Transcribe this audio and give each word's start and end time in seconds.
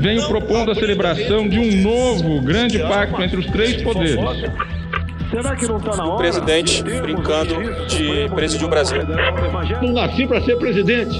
venho 0.00 0.26
propondo 0.26 0.70
a 0.70 0.74
celebração 0.74 1.46
de 1.46 1.58
um 1.58 1.82
novo 1.82 2.40
grande 2.40 2.78
pacto 2.78 3.22
entre 3.22 3.38
os 3.38 3.46
três 3.46 3.82
poderes. 3.82 4.16
Será 5.30 5.54
que 5.54 5.66
não 5.66 5.76
está 5.76 5.94
na 5.94 6.04
hora? 6.06 6.14
O 6.14 6.16
presidente 6.16 6.82
brincando 6.82 7.54
de 7.86 8.28
presidir 8.34 8.66
o 8.66 8.70
Brasil. 8.70 9.02
Não 9.82 9.92
nasci 9.92 10.26
para 10.26 10.40
ser 10.40 10.56
presidente. 10.56 11.14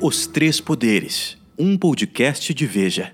Os 0.00 0.26
Três 0.26 0.60
Poderes, 0.60 1.38
um 1.56 1.78
podcast 1.78 2.52
de 2.52 2.66
Veja. 2.66 3.12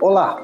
Olá, 0.00 0.40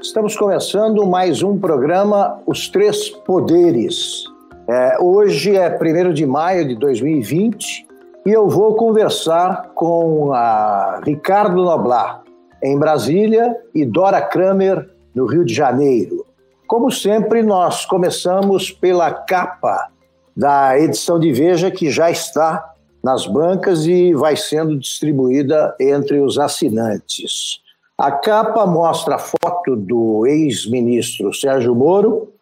estamos 0.00 0.36
começando 0.36 1.06
mais 1.06 1.42
um 1.42 1.58
programa 1.58 2.38
Os 2.46 2.68
Três 2.68 3.08
Poderes. 3.08 4.24
É, 4.68 4.98
hoje 5.00 5.56
é 5.56 5.76
1 5.80 6.12
de 6.12 6.26
maio 6.26 6.68
de 6.68 6.76
2020 6.76 7.86
e 8.26 8.32
eu 8.32 8.48
vou 8.48 8.74
conversar 8.74 9.70
com 9.72 10.32
a 10.32 11.00
Ricardo 11.04 11.62
Noblar, 11.62 12.24
em 12.60 12.76
Brasília, 12.76 13.56
e 13.72 13.84
Dora 13.84 14.20
Kramer, 14.20 14.90
no 15.14 15.26
Rio 15.26 15.44
de 15.44 15.54
Janeiro. 15.54 16.26
Como 16.66 16.90
sempre, 16.90 17.44
nós 17.44 17.86
começamos 17.86 18.72
pela 18.72 19.12
capa 19.12 19.90
da 20.36 20.76
edição 20.76 21.20
de 21.20 21.32
Veja, 21.32 21.70
que 21.70 21.88
já 21.88 22.10
está 22.10 22.74
nas 23.00 23.28
bancas 23.28 23.86
e 23.86 24.12
vai 24.12 24.36
sendo 24.36 24.76
distribuída 24.76 25.76
entre 25.80 26.18
os 26.18 26.36
assinantes. 26.36 27.60
A 27.96 28.10
capa 28.10 28.66
mostra 28.66 29.14
a 29.14 29.20
foto 29.20 29.76
do 29.76 30.26
ex-ministro 30.26 31.32
Sérgio 31.32 31.76
Moro, 31.76 32.32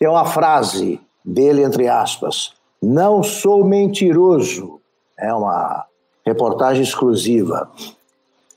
tem 0.00 0.08
uma 0.08 0.24
frase 0.24 1.00
dele, 1.24 1.62
entre 1.62 1.86
aspas, 1.86 2.54
não 2.82 3.22
sou 3.22 3.64
mentiroso. 3.64 4.77
É 5.18 5.32
uma 5.34 5.84
reportagem 6.24 6.82
exclusiva. 6.82 7.70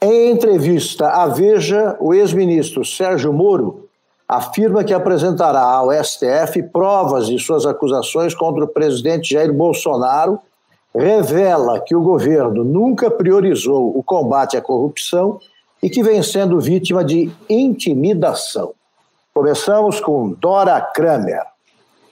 Em 0.02 0.31
entrevista 0.31 1.09
à 1.09 1.27
Veja, 1.27 1.95
o 1.99 2.13
ex-ministro 2.13 2.83
Sérgio 2.83 3.31
Moro 3.31 3.88
afirma 4.27 4.83
que 4.83 4.94
apresentará 4.94 5.61
ao 5.61 5.91
STF 5.91 6.63
provas 6.71 7.27
de 7.27 7.38
suas 7.38 7.66
acusações 7.66 8.33
contra 8.33 8.63
o 8.63 8.67
presidente 8.67 9.33
Jair 9.33 9.53
Bolsonaro, 9.53 10.39
revela 10.95 11.80
que 11.80 11.95
o 11.95 12.02
governo 12.02 12.64
nunca 12.64 13.11
priorizou 13.11 13.97
o 13.97 14.02
combate 14.02 14.55
à 14.55 14.61
corrupção 14.61 15.39
e 15.83 15.89
que 15.89 16.02
vem 16.02 16.23
sendo 16.23 16.59
vítima 16.59 17.03
de 17.03 17.31
intimidação. 17.49 18.73
Começamos 19.33 19.99
com 19.99 20.30
Dora 20.31 20.80
Kramer. 20.80 21.43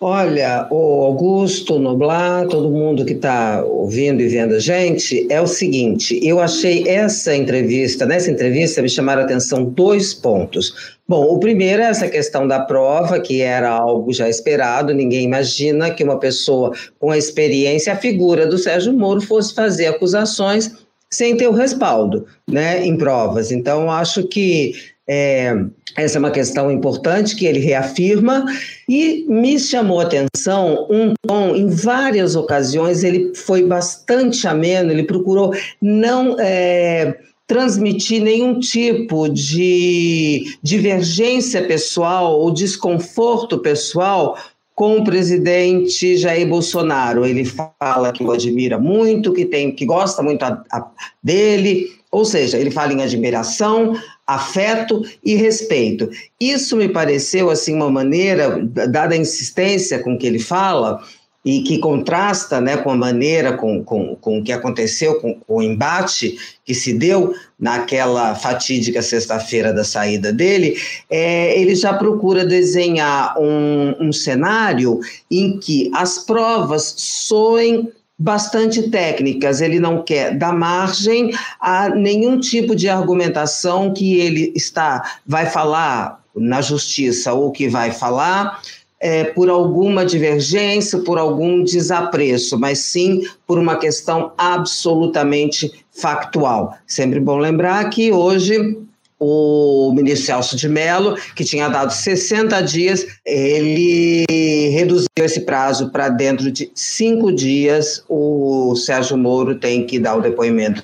Olha, 0.02 0.66
o 0.72 1.03
Augusto, 1.03 1.78
Noblar, 1.78 2.47
todo 2.47 2.72
mundo 2.72 3.03
que 3.03 3.11
está 3.11 3.61
ouvindo 3.66 4.22
e 4.22 4.30
vendo 4.30 4.55
a 4.55 4.59
gente, 4.59 5.28
é 5.30 5.42
o 5.42 5.47
seguinte: 5.47 6.17
eu 6.23 6.39
achei 6.39 6.88
essa 6.88 7.36
entrevista, 7.36 8.05
nessa 8.05 8.31
entrevista 8.31 8.81
me 8.81 8.88
chamaram 8.88 9.23
a 9.23 9.25
atenção 9.25 9.66
dois 9.66 10.14
pontos. 10.14 10.97
Bom, 11.05 11.25
o 11.25 11.38
primeiro 11.38 11.81
é 11.81 11.88
essa 11.88 12.08
questão 12.08 12.47
da 12.47 12.61
prova, 12.61 13.20
que 13.20 13.42
era 13.42 13.70
algo 13.70 14.14
já 14.14 14.30
esperado, 14.30 14.94
ninguém 14.94 15.25
imagina 15.25 15.92
que 15.92 16.03
uma 16.03 16.17
pessoa 16.17 16.72
com 16.97 17.11
a 17.11 17.17
experiência, 17.17 17.92
a 17.92 17.97
figura 17.97 18.47
do 18.47 18.58
Sérgio 18.58 18.94
Moro, 18.94 19.20
fosse 19.20 19.53
fazer 19.53 19.88
acusações 19.88 20.72
sem 21.11 21.36
ter 21.36 21.47
o 21.47 21.52
respaldo 21.52 22.25
né, 22.47 22.86
em 22.86 22.95
provas. 22.95 23.52
Então, 23.52 23.92
acho 23.92 24.23
que 24.27 24.73
é, 25.09 25.65
essa 25.97 26.17
é 26.17 26.19
uma 26.19 26.29
questão 26.29 26.71
importante 26.71 27.35
que 27.35 27.47
ele 27.47 27.57
reafirma 27.57 28.45
e 28.88 29.25
me 29.27 29.59
chamou 29.59 29.99
a 29.99 30.03
atenção 30.03 30.85
um 30.88 31.13
tom, 31.27 31.55
em 31.55 31.67
várias 31.67 32.35
ocasiões, 32.35 33.03
ele 33.03 33.33
foi 33.33 33.63
bastante 33.63 34.47
ameno, 34.47 34.91
ele 34.91 35.03
procurou 35.03 35.52
não 35.81 36.39
é, 36.39 37.17
transmitir 37.47 38.21
nenhum 38.21 38.59
tipo 38.59 39.27
de 39.27 40.55
divergência 40.61 41.65
pessoal 41.65 42.39
ou 42.39 42.52
desconforto 42.52 43.58
pessoal 43.58 44.37
com 44.76 44.99
o 44.99 45.03
presidente 45.03 46.15
Jair 46.15 46.47
Bolsonaro. 46.47 47.26
Ele 47.26 47.43
fala 47.43 48.14
que 48.14 48.23
o 48.23 48.31
admira 48.31 48.77
muito, 48.77 49.33
que 49.33 49.43
tem, 49.43 49.76
que 49.76 49.86
gosta 49.86 50.21
muito 50.21 50.43
a, 50.43 50.64
a, 50.71 50.91
dele, 51.21 51.98
ou 52.11 52.25
seja, 52.25 52.58
ele 52.58 52.71
fala 52.71 52.93
em 52.93 53.03
admiração, 53.03 53.95
afeto 54.25 55.03
e 55.23 55.36
respeito. 55.36 56.09
Isso 56.39 56.75
me 56.75 56.89
pareceu 56.89 57.49
assim 57.49 57.75
uma 57.75 57.89
maneira, 57.89 58.59
dada 58.89 59.14
a 59.14 59.17
insistência 59.17 59.99
com 59.99 60.17
que 60.17 60.25
ele 60.25 60.39
fala, 60.39 61.03
e 61.43 61.61
que 61.61 61.80
contrasta 61.80 62.59
né, 62.59 62.77
com 62.77 62.92
a 62.92 62.95
maneira, 62.95 63.53
com, 63.53 63.83
com, 63.83 64.15
com 64.15 64.39
o 64.39 64.43
que 64.43 64.52
aconteceu, 64.52 65.15
com, 65.21 65.33
com 65.36 65.55
o 65.55 65.61
embate 65.61 66.37
que 66.65 66.75
se 66.75 66.93
deu 66.93 67.33
naquela 67.58 68.36
fatídica 68.36 69.02
sexta-feira 69.02 69.71
da 69.71 69.83
saída 69.83 70.33
dele, 70.33 70.77
é, 71.09 71.59
ele 71.59 71.76
já 71.76 71.93
procura 71.93 72.45
desenhar 72.45 73.36
um, 73.39 73.95
um 73.99 74.11
cenário 74.11 74.99
em 75.31 75.58
que 75.58 75.89
as 75.95 76.20
provas 76.20 76.93
soem 76.97 77.89
bastante 78.19 78.89
técnicas, 78.89 79.61
ele 79.61 79.80
não 79.80 80.03
quer 80.03 80.37
dar 80.37 80.53
margem 80.53 81.31
a 81.59 81.87
nenhum 81.87 82.37
tipo 82.37 82.75
de 82.75 82.89
argumentação 82.89 83.93
que 83.93 84.19
ele 84.19 84.52
está 84.53 85.17
vai 85.25 85.45
falar 85.45 86.19
na 86.35 86.61
justiça 86.61 87.33
ou 87.33 87.49
que 87.49 87.69
vai 87.69 87.91
falar 87.91 88.61
é, 88.99 89.23
por 89.23 89.49
alguma 89.49 90.05
divergência, 90.05 90.99
por 90.99 91.17
algum 91.17 91.63
desapreço, 91.63 92.59
mas 92.59 92.79
sim 92.79 93.23
por 93.47 93.58
uma 93.58 93.77
questão 93.77 94.33
absolutamente 94.37 95.71
factual. 95.89 96.77
Sempre 96.85 97.21
bom 97.21 97.37
lembrar 97.37 97.89
que 97.89 98.11
hoje 98.11 98.77
o 99.19 99.91
ministro 99.93 100.27
Celso 100.27 100.55
de 100.55 100.69
Mello, 100.69 101.15
que 101.35 101.43
tinha 101.43 101.67
dado 101.67 101.91
60 101.91 102.61
dias, 102.61 103.05
ele 103.25 104.25
reduziu 104.71 105.09
esse 105.17 105.41
prazo 105.41 105.91
para 105.91 106.07
dentro 106.07 106.49
de 106.52 106.71
cinco 106.73 107.31
dias. 107.31 108.03
O 108.08 108.75
Sérgio 108.75 109.17
Moro 109.17 109.55
tem 109.55 109.85
que 109.85 109.99
dar 109.99 110.15
o 110.15 110.21
depoimento. 110.21 110.83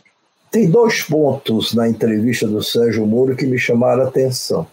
Tem 0.51 0.69
dois 0.69 1.01
pontos 1.01 1.73
na 1.73 1.87
entrevista 1.87 2.47
do 2.47 2.61
Sérgio 2.61 3.05
Moro 3.05 3.35
que 3.35 3.45
me 3.45 3.57
chamaram 3.57 4.03
a 4.03 4.07
atenção. 4.07 4.67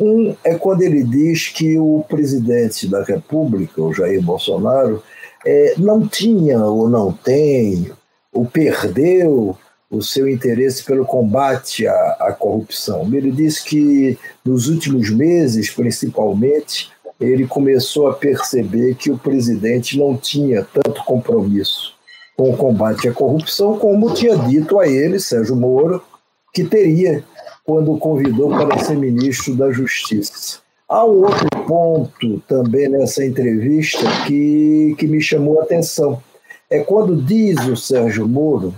Um 0.00 0.34
é 0.42 0.54
quando 0.54 0.82
ele 0.82 1.04
diz 1.04 1.48
que 1.48 1.78
o 1.78 2.04
presidente 2.08 2.88
da 2.88 3.04
República, 3.04 3.80
o 3.80 3.92
Jair 3.92 4.20
Bolsonaro, 4.20 5.02
é, 5.46 5.74
não 5.76 6.06
tinha 6.06 6.58
ou 6.64 6.88
não 6.88 7.12
tem, 7.12 7.90
ou 8.32 8.44
perdeu 8.46 9.56
o 9.90 10.02
seu 10.02 10.28
interesse 10.28 10.84
pelo 10.84 11.04
combate 11.04 11.86
à, 11.86 12.16
à 12.20 12.32
corrupção. 12.32 13.08
Ele 13.12 13.30
diz 13.30 13.60
que 13.60 14.18
nos 14.44 14.68
últimos 14.68 15.10
meses, 15.10 15.70
principalmente, 15.70 16.90
ele 17.20 17.46
começou 17.46 18.08
a 18.08 18.14
perceber 18.14 18.94
que 18.96 19.10
o 19.10 19.18
presidente 19.18 19.98
não 19.98 20.16
tinha 20.16 20.64
tanto 20.64 21.04
compromisso 21.04 21.94
com 22.36 22.50
o 22.50 22.56
combate 22.56 23.08
à 23.08 23.12
corrupção, 23.12 23.78
como 23.78 24.12
tinha 24.12 24.36
dito 24.36 24.78
a 24.80 24.88
ele, 24.88 25.20
Sérgio 25.20 25.54
Moro, 25.54 26.02
que 26.52 26.64
teria 26.64 27.24
quando 27.64 27.92
o 27.92 27.98
convidou 27.98 28.50
para 28.50 28.78
ser 28.78 28.96
ministro 28.96 29.54
da 29.54 29.70
Justiça. 29.70 30.58
Há 30.88 31.04
um 31.04 31.24
outro 31.24 31.48
ponto 31.66 32.40
também 32.46 32.88
nessa 32.88 33.24
entrevista 33.24 34.02
que, 34.26 34.94
que 34.98 35.06
me 35.06 35.20
chamou 35.20 35.60
a 35.60 35.62
atenção. 35.62 36.22
É 36.68 36.80
quando 36.80 37.16
diz 37.16 37.64
o 37.66 37.76
Sérgio 37.76 38.28
Moro 38.28 38.74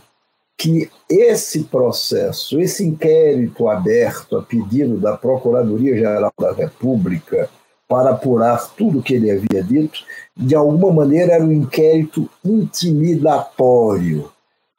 que 0.56 0.91
esse 1.09 1.65
processo, 1.65 2.59
esse 2.59 2.84
inquérito 2.84 3.69
aberto 3.69 4.37
a 4.39 4.43
pedido 4.43 4.97
da 4.99 5.17
Procuradoria-Geral 5.17 6.33
da 6.39 6.53
República 6.53 7.50
para 7.89 8.11
apurar 8.11 8.75
tudo 8.75 8.99
o 8.99 9.03
que 9.03 9.15
ele 9.15 9.31
havia 9.31 9.62
dito, 9.62 10.00
de 10.37 10.55
alguma 10.55 10.93
maneira 10.93 11.34
era 11.34 11.45
um 11.45 11.53
inquérito 11.53 12.28
intimidatório 12.45 14.31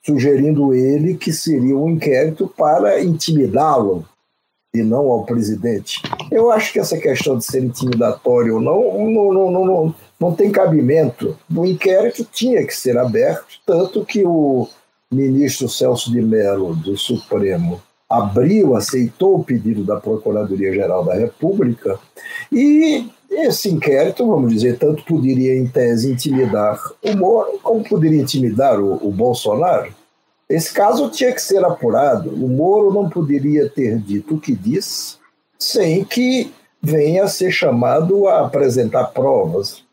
sugerindo 0.08 0.74
ele 0.74 1.16
que 1.16 1.34
seria 1.34 1.76
um 1.76 1.90
inquérito 1.90 2.52
para 2.58 3.04
intimidá-lo 3.04 4.06
e 4.74 4.82
não 4.82 5.12
ao 5.12 5.26
presidente. 5.26 6.02
Eu 6.32 6.50
acho 6.50 6.72
que 6.72 6.80
essa 6.80 6.98
questão 6.98 7.38
de 7.38 7.46
ser 7.46 7.64
intimidatório 7.64 8.56
ou 8.56 8.62
não, 8.62 8.82
não, 9.06 9.34
não, 9.34 9.52
não, 9.52 9.66
não, 9.66 9.96
não 10.20 10.34
tem 10.34 10.50
cabimento. 10.50 11.38
O 11.54 11.66
inquérito 11.66 12.26
tinha 12.32 12.66
que 12.66 12.76
ser 12.76 12.98
aberto, 12.98 13.60
tanto 13.66 14.06
que 14.06 14.26
o 14.26 14.70
ministro 15.12 15.70
Celso 15.70 16.12
de 16.12 16.22
Mello, 16.22 16.76
do 16.76 16.98
Supremo, 16.98 17.82
abriu, 18.10 18.76
aceitou 18.76 19.36
o 19.36 19.44
pedido 19.44 19.84
da 19.84 19.98
Procuradoria-Geral 19.98 21.04
da 21.04 21.14
República 21.14 22.00
e 22.52 23.10
esse 23.30 23.70
inquérito, 23.70 24.26
vamos 24.26 24.54
dizer, 24.54 24.80
tanto 24.80 25.04
poderia, 25.04 25.56
em 25.56 25.68
tese, 25.68 26.12
intimidar 26.12 26.80
o 27.04 27.16
Moro, 27.16 27.60
como 27.62 27.84
poderia 27.84 28.22
intimidar 28.22 28.80
o, 28.80 28.96
o 29.08 29.12
Bolsonaro. 29.12 29.94
Esse 30.50 30.74
caso 30.74 31.10
tinha 31.10 31.34
que 31.34 31.42
ser 31.42 31.64
apurado. 31.64 32.30
O 32.30 32.48
Moro 32.48 32.94
não 32.94 33.10
poderia 33.10 33.70
ter 33.70 34.00
dito 34.00 34.36
o 34.36 34.40
que 34.40 34.56
disse 34.56 35.18
sem 35.60 36.06
que 36.06 36.54
venha 36.82 37.24
a 37.24 37.28
ser 37.28 37.52
chamado 37.52 38.28
a 38.28 38.46
apresentar 38.46 39.06
provas. 39.08 39.84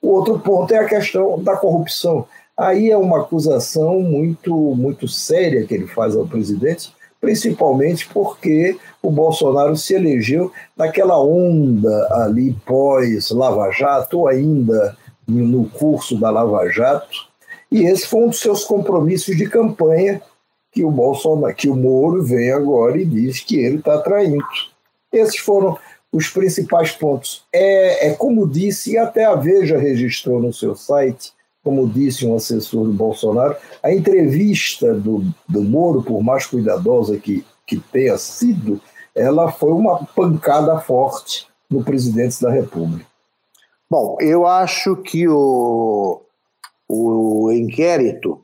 O 0.00 0.08
outro 0.08 0.38
ponto 0.38 0.72
é 0.72 0.78
a 0.78 0.88
questão 0.88 1.40
da 1.42 1.56
corrupção. 1.56 2.26
Aí 2.56 2.90
é 2.90 2.96
uma 2.96 3.20
acusação 3.20 4.00
muito, 4.00 4.54
muito 4.74 5.08
séria 5.08 5.66
que 5.66 5.74
ele 5.74 5.86
faz 5.86 6.14
ao 6.14 6.26
presidente, 6.26 6.92
principalmente 7.20 8.08
porque 8.08 8.76
o 9.00 9.10
Bolsonaro 9.10 9.76
se 9.76 9.94
elegeu 9.94 10.52
naquela 10.76 11.20
onda 11.22 12.08
ali 12.10 12.52
pós-Lava 12.66 13.70
Jato, 13.70 14.20
ou 14.20 14.28
ainda 14.28 14.96
no 15.26 15.68
curso 15.70 16.18
da 16.18 16.30
Lava 16.30 16.68
Jato, 16.68 17.32
e 17.70 17.84
esse 17.84 18.06
foi 18.06 18.24
um 18.24 18.28
dos 18.28 18.40
seus 18.40 18.64
compromissos 18.64 19.36
de 19.36 19.48
campanha 19.48 20.20
que 20.72 20.84
o 20.84 20.90
Bolsonaro, 20.90 21.54
que 21.54 21.68
o 21.68 21.76
Moro 21.76 22.22
vem 22.22 22.50
agora 22.50 22.98
e 22.98 23.04
diz 23.04 23.40
que 23.40 23.56
ele 23.56 23.76
está 23.76 23.98
traindo. 23.98 24.44
Esses 25.12 25.38
foram 25.38 25.78
os 26.12 26.28
principais 26.28 26.92
pontos. 26.92 27.44
É, 27.52 28.08
é 28.08 28.14
como 28.14 28.48
disse, 28.48 28.92
e 28.92 28.98
até 28.98 29.24
a 29.24 29.34
Veja 29.34 29.78
registrou 29.78 30.40
no 30.40 30.52
seu 30.52 30.74
site, 30.74 31.32
como 31.62 31.88
disse 31.88 32.26
um 32.26 32.34
assessor 32.34 32.86
do 32.86 32.92
Bolsonaro, 32.92 33.56
a 33.82 33.92
entrevista 33.92 34.92
do, 34.94 35.24
do 35.48 35.62
Moro, 35.62 36.02
por 36.02 36.22
mais 36.22 36.46
cuidadosa 36.46 37.16
que, 37.18 37.44
que 37.66 37.78
tenha 37.78 38.18
sido, 38.18 38.80
ela 39.14 39.50
foi 39.50 39.72
uma 39.72 40.04
pancada 40.04 40.80
forte 40.80 41.46
no 41.70 41.84
presidente 41.84 42.42
da 42.42 42.50
República. 42.50 43.06
Bom, 43.88 44.16
eu 44.20 44.46
acho 44.46 44.96
que 44.96 45.28
o, 45.28 46.22
o 46.88 47.52
inquérito 47.52 48.42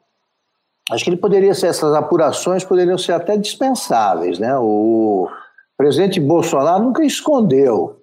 acho 0.91 1.05
que 1.05 1.11
ele 1.11 1.17
poderia 1.17 1.55
ser, 1.55 1.69
essas 1.69 1.95
apurações 1.95 2.65
poderiam 2.65 2.99
ser 2.99 3.13
até 3.13 3.37
dispensáveis. 3.37 4.39
Né? 4.39 4.57
O 4.59 5.29
presidente 5.77 6.21
Bolsonaro 6.21 6.85
nunca 6.85 7.05
escondeu 7.05 8.01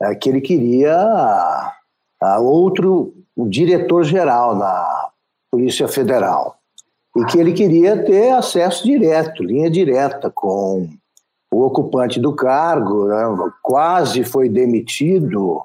é, 0.00 0.14
que 0.14 0.28
ele 0.28 0.40
queria 0.40 0.94
a, 0.94 1.72
a 2.20 2.38
outro 2.40 3.14
diretor-geral 3.36 4.54
na 4.56 5.10
Polícia 5.50 5.88
Federal 5.88 6.56
e 7.16 7.24
que 7.26 7.38
ele 7.38 7.52
queria 7.52 8.02
ter 8.04 8.30
acesso 8.30 8.84
direto, 8.84 9.42
linha 9.42 9.70
direta 9.70 10.30
com 10.30 10.88
o 11.52 11.62
ocupante 11.62 12.18
do 12.18 12.34
cargo, 12.34 13.06
né? 13.06 13.24
quase 13.62 14.24
foi 14.24 14.48
demitido 14.48 15.62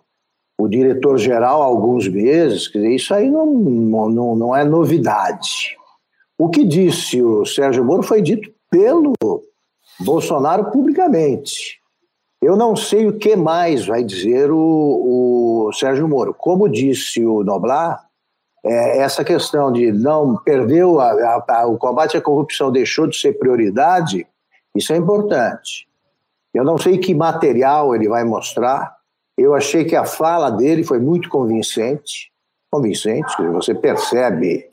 o 0.59 0.67
diretor-geral 0.67 1.61
há 1.61 1.65
alguns 1.65 2.07
meses, 2.07 2.67
quer 2.67 2.79
dizer, 2.79 2.95
isso 2.95 3.13
aí 3.13 3.29
não, 3.29 3.45
não, 3.45 4.35
não 4.35 4.55
é 4.55 4.65
novidade. 4.65 5.77
O 6.37 6.49
que 6.49 6.65
disse 6.65 7.21
o 7.21 7.45
Sérgio 7.45 7.85
Moro 7.85 8.03
foi 8.03 8.21
dito 8.21 8.51
pelo 8.69 9.13
Bolsonaro 9.99 10.71
publicamente. 10.71 11.76
Eu 12.41 12.55
não 12.55 12.75
sei 12.75 13.07
o 13.07 13.17
que 13.17 13.35
mais 13.35 13.85
vai 13.85 14.03
dizer 14.03 14.51
o, 14.51 14.57
o 15.67 15.73
Sérgio 15.73 16.07
Moro. 16.07 16.33
Como 16.33 16.69
disse 16.69 17.25
o 17.25 17.43
Noblar, 17.43 18.05
é, 18.63 18.99
essa 18.99 19.23
questão 19.23 19.71
de 19.71 19.91
não 19.91 20.35
perdeu 20.37 20.99
a, 20.99 21.11
a, 21.11 21.45
a, 21.47 21.67
o 21.67 21.77
combate 21.77 22.15
à 22.17 22.21
corrupção 22.21 22.71
deixou 22.71 23.07
de 23.07 23.17
ser 23.17 23.33
prioridade, 23.39 24.27
isso 24.75 24.93
é 24.93 24.97
importante. 24.97 25.87
Eu 26.53 26.63
não 26.63 26.77
sei 26.77 26.97
que 26.97 27.13
material 27.13 27.95
ele 27.95 28.07
vai 28.07 28.23
mostrar. 28.23 28.95
Eu 29.37 29.53
achei 29.53 29.85
que 29.85 29.95
a 29.95 30.05
fala 30.05 30.49
dele 30.49 30.83
foi 30.83 30.99
muito 30.99 31.29
convincente, 31.29 32.31
convincente. 32.71 33.35
Você 33.53 33.73
percebe 33.73 34.67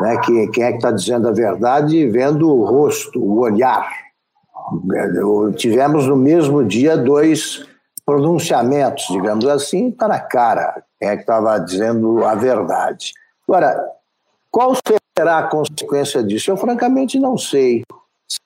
né? 0.00 0.16
Que, 0.18 0.48
quem 0.48 0.64
é 0.64 0.70
que 0.70 0.76
está 0.78 0.90
dizendo 0.90 1.28
a 1.28 1.32
verdade 1.32 2.06
vendo 2.08 2.48
o 2.48 2.64
rosto, 2.64 3.22
o 3.22 3.40
olhar. 3.40 3.88
Tivemos 5.56 6.06
no 6.06 6.16
mesmo 6.16 6.64
dia 6.64 6.96
dois 6.96 7.66
pronunciamentos, 8.04 9.06
digamos 9.10 9.46
assim, 9.46 9.88
está 9.88 10.08
na 10.08 10.20
cara 10.20 10.82
quem 11.02 11.08
é 11.08 11.16
que 11.16 11.22
estava 11.22 11.58
dizendo 11.58 12.24
a 12.24 12.36
verdade. 12.36 13.12
Agora, 13.48 13.76
qual 14.52 14.72
será 15.18 15.38
a 15.38 15.48
consequência 15.48 16.22
disso? 16.22 16.50
Eu 16.50 16.56
francamente 16.56 17.18
não 17.18 17.36
sei. 17.36 17.82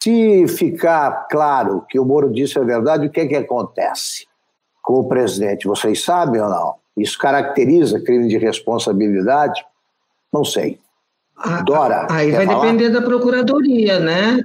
Se 0.03 0.49
ficar 0.49 1.29
claro 1.31 1.85
que 1.87 1.99
o 1.99 2.05
Moro 2.05 2.33
disse 2.33 2.59
a 2.59 2.63
verdade, 2.63 3.07
o 3.07 3.11
que 3.11 3.21
é 3.21 3.27
que 3.27 3.37
acontece 3.37 4.27
com 4.83 5.01
o 5.01 5.09
presidente? 5.09 5.67
Vocês 5.67 6.03
sabem 6.03 6.41
ou 6.41 6.49
não? 6.49 6.75
Isso 6.97 7.19
caracteriza 7.19 8.01
crime 8.01 8.27
de 8.27 8.39
responsabilidade? 8.39 9.63
Não 10.33 10.45
sei. 10.45 10.81
Dora. 11.67 12.07
Aí 12.11 12.33
vai 12.33 12.47
falar? 12.47 12.61
depender 12.63 12.89
da 12.89 13.03
procuradoria, 13.03 14.01
né? 14.01 14.41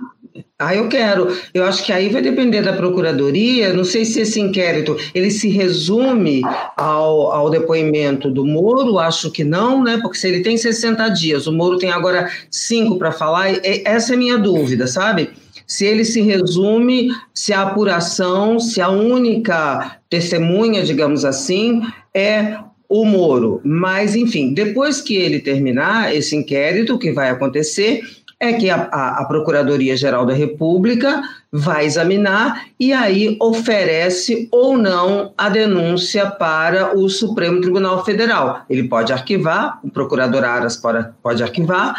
Ah, 0.61 0.75
eu 0.75 0.87
quero. 0.87 1.35
Eu 1.55 1.65
acho 1.65 1.83
que 1.83 1.91
aí 1.91 2.07
vai 2.09 2.21
depender 2.21 2.61
da 2.61 2.73
procuradoria. 2.73 3.73
Não 3.73 3.83
sei 3.83 4.05
se 4.05 4.21
esse 4.21 4.39
inquérito 4.39 4.95
ele 5.13 5.31
se 5.31 5.49
resume 5.49 6.43
ao, 6.77 7.31
ao 7.31 7.49
depoimento 7.49 8.29
do 8.29 8.45
Moro. 8.45 8.99
Acho 8.99 9.31
que 9.31 9.43
não, 9.43 9.83
né? 9.83 9.97
Porque 9.99 10.19
se 10.19 10.27
ele 10.27 10.41
tem 10.41 10.55
60 10.55 11.09
dias, 11.09 11.47
o 11.47 11.51
Moro 11.51 11.79
tem 11.79 11.89
agora 11.89 12.29
cinco 12.51 12.99
para 12.99 13.11
falar. 13.11 13.47
Essa 13.63 14.13
é 14.13 14.15
a 14.15 14.19
minha 14.19 14.37
dúvida, 14.37 14.85
sabe? 14.85 15.31
Se 15.65 15.83
ele 15.83 16.05
se 16.05 16.21
resume, 16.21 17.09
se 17.33 17.53
a 17.53 17.63
apuração, 17.63 18.59
se 18.59 18.79
a 18.79 18.89
única 18.89 19.97
testemunha, 20.09 20.83
digamos 20.83 21.25
assim, 21.25 21.81
é 22.13 22.57
o 22.91 23.05
Moro. 23.05 23.61
Mas, 23.63 24.17
enfim, 24.17 24.53
depois 24.53 24.99
que 24.99 25.15
ele 25.15 25.39
terminar 25.39 26.13
esse 26.13 26.35
inquérito, 26.35 26.95
o 26.95 26.99
que 26.99 27.13
vai 27.13 27.29
acontecer 27.29 28.01
é 28.41 28.53
que 28.53 28.71
a, 28.71 28.89
a, 28.91 29.21
a 29.21 29.25
Procuradoria-Geral 29.25 30.25
da 30.25 30.33
República 30.33 31.21
vai 31.51 31.85
examinar 31.85 32.65
e 32.79 32.91
aí 32.91 33.37
oferece 33.39 34.49
ou 34.51 34.75
não 34.75 35.31
a 35.37 35.47
denúncia 35.47 36.25
para 36.25 36.97
o 36.97 37.07
Supremo 37.07 37.61
Tribunal 37.61 38.03
Federal. 38.03 38.63
Ele 38.67 38.87
pode 38.87 39.13
arquivar, 39.13 39.79
o 39.83 39.91
procurador 39.91 40.43
Aras 40.43 40.75
pode, 40.75 41.43
arquivar, 41.43 41.93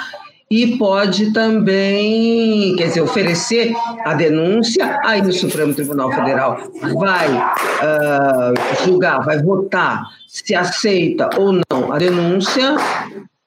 e 0.50 0.76
pode 0.76 1.32
também, 1.32 2.74
quer 2.76 2.88
dizer, 2.88 3.02
oferecer 3.02 3.72
a 4.04 4.12
denúncia, 4.12 4.98
aí 5.04 5.22
o 5.22 5.32
Supremo 5.32 5.72
Tribunal 5.72 6.10
Federal 6.12 6.58
vai 6.98 7.28
uh, 7.30 8.84
julgar, 8.84 9.24
vai 9.24 9.40
votar 9.40 10.02
se 10.26 10.54
aceita 10.54 11.30
ou 11.38 11.52
não 11.52 11.92
a 11.92 11.98
denúncia, 11.98 12.76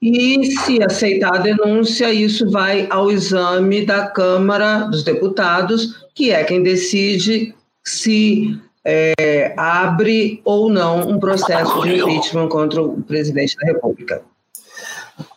e 0.07 0.46
se 0.57 0.84
aceitar 0.84 1.34
a 1.36 1.40
denúncia, 1.40 2.13
isso 2.13 2.48
vai 2.52 2.88
ao 2.92 3.12
exame 3.12 3.84
da 3.84 4.06
Câmara 4.06 4.81
dos 4.81 5.04
Deputados, 5.04 6.06
que 6.13 6.30
é 6.30 6.44
quem 6.44 6.62
decide 6.62 7.56
se 7.84 8.56
é, 8.86 9.56
abre 9.57 10.42
ou 10.46 10.69
não 10.69 11.10
um 11.10 11.19
processo 11.19 11.81
de 11.81 11.96
impeachment 11.96 12.50
contra 12.50 12.84
o 12.84 13.02
presidente 13.02 13.56
da 13.57 13.66
República. 13.66 14.22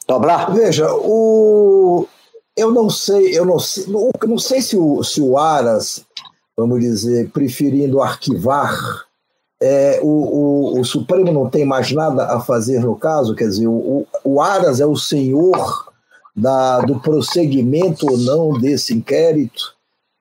Dobrar? 0.06 0.52
Veja, 0.52 0.92
o, 0.92 2.06
eu 2.54 2.70
não 2.70 2.90
sei, 2.90 3.38
eu 3.38 3.46
não 3.46 3.58
sei, 3.58 3.86
não, 3.86 4.10
não 4.26 4.38
sei 4.38 4.60
se 4.60 4.76
o, 4.76 5.02
se 5.02 5.22
o 5.22 5.38
Aras, 5.38 6.04
vamos 6.54 6.80
dizer, 6.80 7.30
preferindo 7.30 8.02
arquivar, 8.02 9.07
é, 9.60 10.00
o, 10.02 10.06
o, 10.06 10.80
o, 10.80 10.84
Supremo 10.84 11.32
não 11.32 11.50
tem 11.50 11.64
mais 11.64 11.90
nada 11.92 12.26
a 12.26 12.40
fazer 12.40 12.80
no 12.80 12.94
caso, 12.94 13.34
quer 13.34 13.48
dizer, 13.48 13.66
o, 13.66 14.06
o 14.24 14.40
Aras 14.40 14.80
é 14.80 14.86
o 14.86 14.96
senhor 14.96 15.92
da, 16.34 16.80
do 16.80 17.00
prosseguimento 17.00 18.06
ou 18.08 18.16
não 18.16 18.58
desse 18.58 18.94
inquérito, 18.94 19.76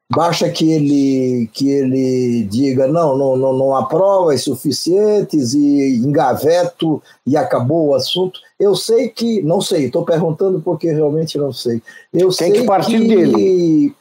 Basta 0.10 0.50
que 0.50 0.72
ele, 0.72 1.50
que 1.52 1.70
ele 1.70 2.44
diga: 2.46 2.88
não, 2.88 3.18
não, 3.18 3.36
não, 3.36 3.54
não 3.54 3.76
há 3.76 3.86
provas 3.86 4.42
suficientes 4.42 5.54
e 5.54 5.98
engaveto 5.98 7.04
e 7.26 7.36
acabou 7.36 7.88
o 7.88 7.96
assunto. 7.96 8.40
Eu 8.58 8.74
sei 8.74 9.10
que, 9.10 9.42
não 9.42 9.60
sei, 9.60 9.86
estou 9.88 10.06
perguntando 10.06 10.62
porque 10.62 10.92
realmente 10.92 11.38
não 11.38 11.52
sei. 11.52 11.82
Eu 12.14 12.30
tem 12.30 12.52
sei 12.52 12.52
que 12.54 12.64
partir 12.64 13.02
que 13.02 13.08
dele. 13.08 13.96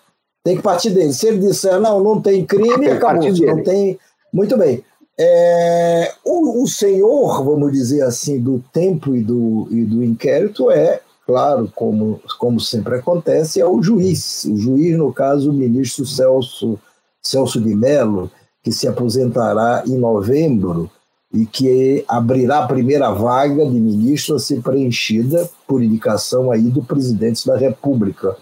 Tem 0.45 0.57
que 0.57 0.63
partir 0.63 0.91
dele. 0.91 1.13
Se 1.13 1.27
ele 1.27 1.41
disser, 1.41 1.81
não, 1.81 2.01
não 2.01 2.21
tem 2.21 2.45
crime, 2.47 2.79
tem 2.79 2.93
acabou. 2.93 3.29
Não 3.29 3.63
tem. 3.65 3.99
Muito 4.33 4.57
bem. 4.57 4.85
É, 5.19 6.13
o, 6.25 6.63
o 6.63 6.67
senhor, 6.67 7.43
vamos 7.43 7.73
dizer 7.73 8.03
assim, 8.03 8.41
do 8.41 8.63
tempo 8.73 9.15
e 9.17 9.23
do, 9.23 9.67
e 9.71 9.85
do 9.85 10.05
inquérito 10.05 10.71
é 10.71 11.01
claro, 11.27 11.71
como, 11.75 12.21
como 12.39 12.61
sempre 12.61 12.97
acontece, 12.97 13.61
é 13.61 13.67
o 13.67 13.83
juiz. 13.83 14.45
O 14.45 14.57
juiz, 14.57 14.97
no 14.97 15.13
caso, 15.13 15.51
o 15.51 15.55
ministro 15.55 16.07
Celso, 16.07 16.79
Celso 17.23 17.61
de 17.61 17.75
Mello, 17.75 18.31
que 18.63 18.71
se 18.71 18.87
aposentará 18.87 19.83
em 19.87 19.99
novembro 19.99 20.91
e 21.33 21.45
que 21.45 22.05
abrirá 22.07 22.61
a 22.61 22.67
primeira 22.67 23.11
vaga 23.11 23.67
de 23.67 23.81
ministro 23.81 24.37
a 24.37 24.39
ser 24.39 24.63
preenchida 24.63 25.49
por 25.67 25.83
indicação 25.83 26.51
aí 26.51 26.63
do 26.63 26.83
presidente 26.83 27.47
da 27.47 27.57
República. 27.57 28.37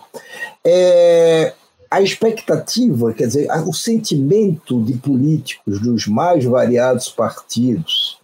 É, 0.62 1.54
a 1.94 2.02
expectativa, 2.02 3.12
quer 3.12 3.28
dizer, 3.28 3.48
o 3.68 3.72
sentimento 3.72 4.82
de 4.82 4.94
políticos 4.94 5.80
dos 5.80 6.08
mais 6.08 6.44
variados 6.44 7.08
partidos 7.08 8.18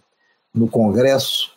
no 0.53 0.67
Congresso 0.67 1.51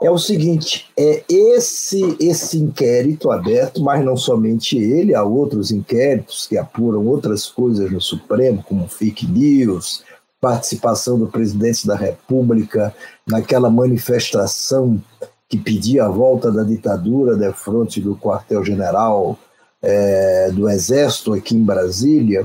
é 0.00 0.08
o 0.08 0.16
seguinte: 0.16 0.86
é 0.96 1.24
esse 1.28 2.16
esse 2.20 2.56
inquérito 2.56 3.32
aberto, 3.32 3.82
mas 3.82 4.04
não 4.04 4.16
somente 4.16 4.78
ele, 4.78 5.12
há 5.12 5.24
outros 5.24 5.72
inquéritos 5.72 6.46
que 6.46 6.56
apuram 6.56 7.04
outras 7.04 7.46
coisas 7.46 7.90
no 7.90 8.00
Supremo, 8.00 8.62
como 8.62 8.86
fake 8.86 9.26
news, 9.26 10.04
participação 10.40 11.18
do 11.18 11.26
presidente 11.26 11.84
da 11.84 11.96
República 11.96 12.94
naquela 13.26 13.68
manifestação 13.68 15.02
que 15.48 15.58
pedia 15.58 16.04
a 16.04 16.08
volta 16.08 16.52
da 16.52 16.62
ditadura 16.62 17.34
de 17.34 17.52
frente 17.52 18.00
do 18.00 18.14
quartel-general 18.14 19.36
é, 19.82 20.50
do 20.52 20.68
Exército 20.68 21.32
aqui 21.32 21.56
em 21.56 21.64
Brasília, 21.64 22.42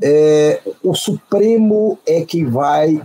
é, 0.00 0.60
o 0.82 0.94
Supremo 0.94 1.98
é 2.06 2.22
que 2.22 2.44
vai, 2.44 3.00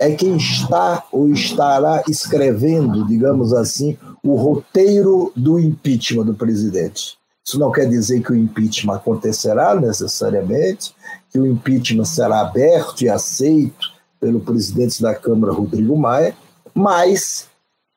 é 0.00 0.12
quem 0.12 0.36
está 0.36 1.04
ou 1.12 1.30
estará 1.30 2.02
escrevendo, 2.08 3.06
digamos 3.06 3.52
assim, 3.52 3.96
o 4.22 4.34
roteiro 4.34 5.32
do 5.36 5.58
impeachment 5.58 6.24
do 6.24 6.34
presidente. 6.34 7.18
Isso 7.44 7.58
não 7.58 7.72
quer 7.72 7.88
dizer 7.88 8.22
que 8.22 8.32
o 8.32 8.36
impeachment 8.36 8.96
acontecerá 8.96 9.74
necessariamente, 9.74 10.94
que 11.30 11.38
o 11.38 11.46
impeachment 11.46 12.04
será 12.04 12.40
aberto 12.40 13.02
e 13.02 13.08
aceito 13.08 13.92
pelo 14.20 14.40
presidente 14.40 15.00
da 15.00 15.14
Câmara, 15.14 15.52
Rodrigo 15.52 15.96
Maia, 15.96 16.34
mas 16.74 17.46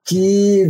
que 0.05 0.67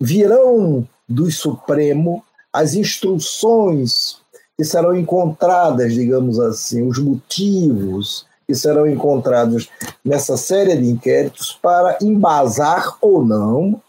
virão 0.00 0.86
do 1.08 1.30
Supremo 1.30 2.22
as 2.52 2.74
instruções 2.74 4.18
que 4.56 4.64
serão 4.64 4.96
encontradas, 4.96 5.94
digamos 5.94 6.40
assim, 6.40 6.86
os 6.86 6.98
motivos 6.98 8.26
que 8.46 8.54
serão 8.54 8.86
encontrados 8.86 9.68
nessa 10.04 10.36
série 10.36 10.76
de 10.76 10.88
inquéritos 10.88 11.58
para 11.62 11.98
embasar 12.00 12.96
ou 13.00 13.24
não 13.24 13.80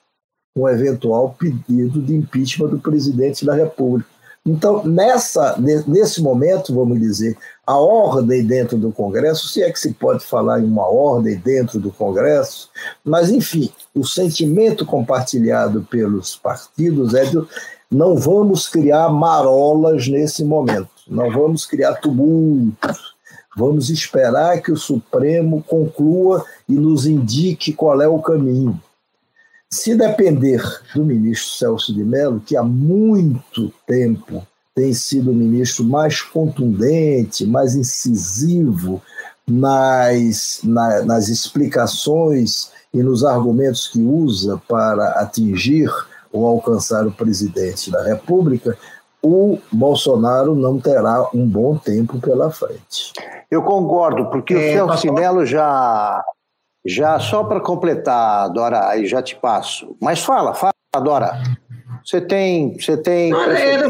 um 0.56 0.68
eventual 0.68 1.36
pedido 1.40 2.02
de 2.02 2.16
impeachment 2.16 2.68
do 2.68 2.80
presidente 2.80 3.46
da 3.46 3.56
República. 3.56 4.10
Então, 4.46 4.84
nessa, 4.84 5.58
nesse 5.60 6.22
momento, 6.22 6.74
vamos 6.74 7.00
dizer, 7.00 7.38
a 7.66 7.78
ordem 7.78 8.46
dentro 8.46 8.78
do 8.78 8.92
Congresso, 8.92 9.48
se 9.48 9.62
é 9.62 9.72
que 9.72 9.80
se 9.80 9.94
pode 9.94 10.26
falar 10.26 10.60
em 10.60 10.66
uma 10.66 10.90
ordem 10.90 11.38
dentro 11.38 11.80
do 11.80 11.92
Congresso, 11.92 12.70
mas, 13.04 13.30
enfim, 13.30 13.72
o 13.94 14.06
sentimento 14.06 14.86
compartilhado 14.86 15.86
pelos 15.90 16.36
partidos 16.36 17.14
é 17.14 17.26
de 17.26 17.38
não 17.92 18.16
vamos 18.16 18.68
criar 18.68 19.10
marolas 19.10 20.08
nesse 20.08 20.44
momento, 20.44 20.90
não 21.08 21.32
vamos 21.32 21.66
criar 21.66 21.96
tumultos, 21.96 23.16
vamos 23.58 23.90
esperar 23.90 24.62
que 24.62 24.72
o 24.72 24.78
Supremo 24.78 25.64
conclua 25.64 26.46
e 26.68 26.74
nos 26.74 27.08
indique 27.08 27.74
qual 27.74 28.00
é 28.02 28.08
o 28.08 28.20
caminho. 28.20 28.80
Se 29.70 29.96
depender 29.96 30.64
do 30.96 31.04
ministro 31.04 31.58
Celso 31.58 31.94
de 31.94 32.04
Mello, 32.04 32.40
que 32.40 32.56
há 32.56 32.64
muito 32.64 33.72
tempo 33.86 34.46
tem 34.74 34.94
sido 34.94 35.32
o 35.32 35.36
ministro 35.36 35.84
mais 35.84 36.22
contundente, 36.22 37.46
mais 37.46 37.76
incisivo 37.76 39.02
nas, 39.48 40.62
na, 40.64 41.04
nas 41.04 41.28
explicações 41.28 42.72
e 42.94 43.04
nos 43.04 43.24
argumentos 43.24 43.88
que 43.88 44.00
usa 44.00 44.62
para 44.68 45.12
atingir 45.20 45.92
ou 46.32 46.48
alcançar 46.48 47.06
o 47.06 47.12
presidente 47.12 47.92
da 47.92 48.04
República, 48.04 48.78
o 49.22 49.60
Bolsonaro 49.72 50.56
não 50.56 50.80
terá 50.80 51.28
um 51.34 51.46
bom 51.46 51.78
tempo 51.78 52.20
pela 52.20 52.50
frente. 52.52 53.14
Eu 53.52 53.62
concordo, 53.64 54.28
porque 54.30 54.54
é, 54.54 54.84
o 54.84 54.88
Celso 54.88 55.14
Melo 55.14 55.46
já 55.46 56.24
já 56.86 57.20
só 57.20 57.44
para 57.44 57.60
completar, 57.60 58.50
Dora, 58.52 58.88
aí 58.88 59.06
já 59.06 59.22
te 59.22 59.36
passo. 59.36 59.96
Mas 60.02 60.20
fala, 60.20 60.54
fala, 60.54 60.74
Dora. 61.04 61.42
Você 62.04 62.22
tem, 62.22 62.80
você 62.80 62.96
tem. 62.96 63.32
Não, 63.32 63.44
era... 63.44 63.88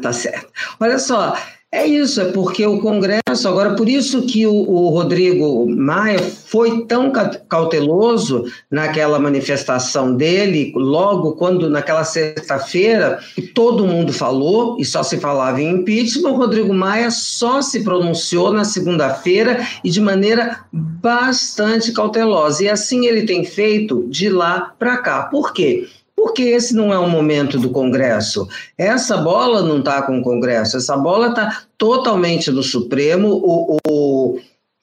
Tá 0.00 0.12
certo. 0.12 0.50
Olha 0.80 0.98
só, 0.98 1.34
é 1.74 1.86
isso, 1.86 2.20
é 2.20 2.26
porque 2.26 2.66
o 2.66 2.78
Congresso, 2.80 3.48
agora 3.48 3.74
por 3.74 3.88
isso 3.88 4.26
que 4.26 4.46
o, 4.46 4.52
o, 4.52 4.90
Rodrigo 4.90 5.66
Maia 5.66 6.18
foi 6.18 6.84
tão 6.84 7.10
cauteloso 7.48 8.44
naquela 8.70 9.18
manifestação 9.18 10.14
dele, 10.14 10.70
logo 10.76 11.32
quando, 11.32 11.70
naquela 11.70 12.04
sexta-feira, 12.04 13.18
todo 13.54 13.86
mundo 13.86 14.12
falou 14.12 14.76
e 14.78 14.84
só 14.84 15.02
se 15.02 15.16
falava 15.16 15.62
em 15.62 15.76
impeachment, 15.76 16.30
o 16.30 16.36
Rodrigo 16.36 16.74
Maia 16.74 17.10
só 17.10 17.62
se 17.62 17.82
pronunciou 17.82 18.52
na 18.52 18.64
segunda-feira 18.64 19.66
e 19.82 19.88
de 19.88 20.00
maneira 20.00 20.66
bastante 20.70 21.90
cautelosa. 21.92 22.64
E 22.64 22.68
assim 22.68 23.06
ele 23.06 23.22
tem 23.22 23.44
feito 23.44 24.06
de 24.10 24.28
lá 24.28 24.74
para 24.78 24.98
cá. 24.98 25.22
Por 25.22 25.54
quê? 25.54 25.88
Porque 26.22 26.42
esse 26.44 26.72
não 26.72 26.92
é 26.92 26.98
o 26.98 27.10
momento 27.10 27.58
do 27.58 27.70
Congresso. 27.70 28.48
Essa 28.78 29.16
bola 29.16 29.60
não 29.60 29.80
está 29.80 30.02
com 30.02 30.20
o 30.20 30.22
Congresso, 30.22 30.76
essa 30.76 30.96
bola 30.96 31.30
está 31.30 31.64
totalmente 31.76 32.48
no 32.48 32.62
Supremo. 32.62 33.28
O, 33.28 33.76
o, 33.90 34.38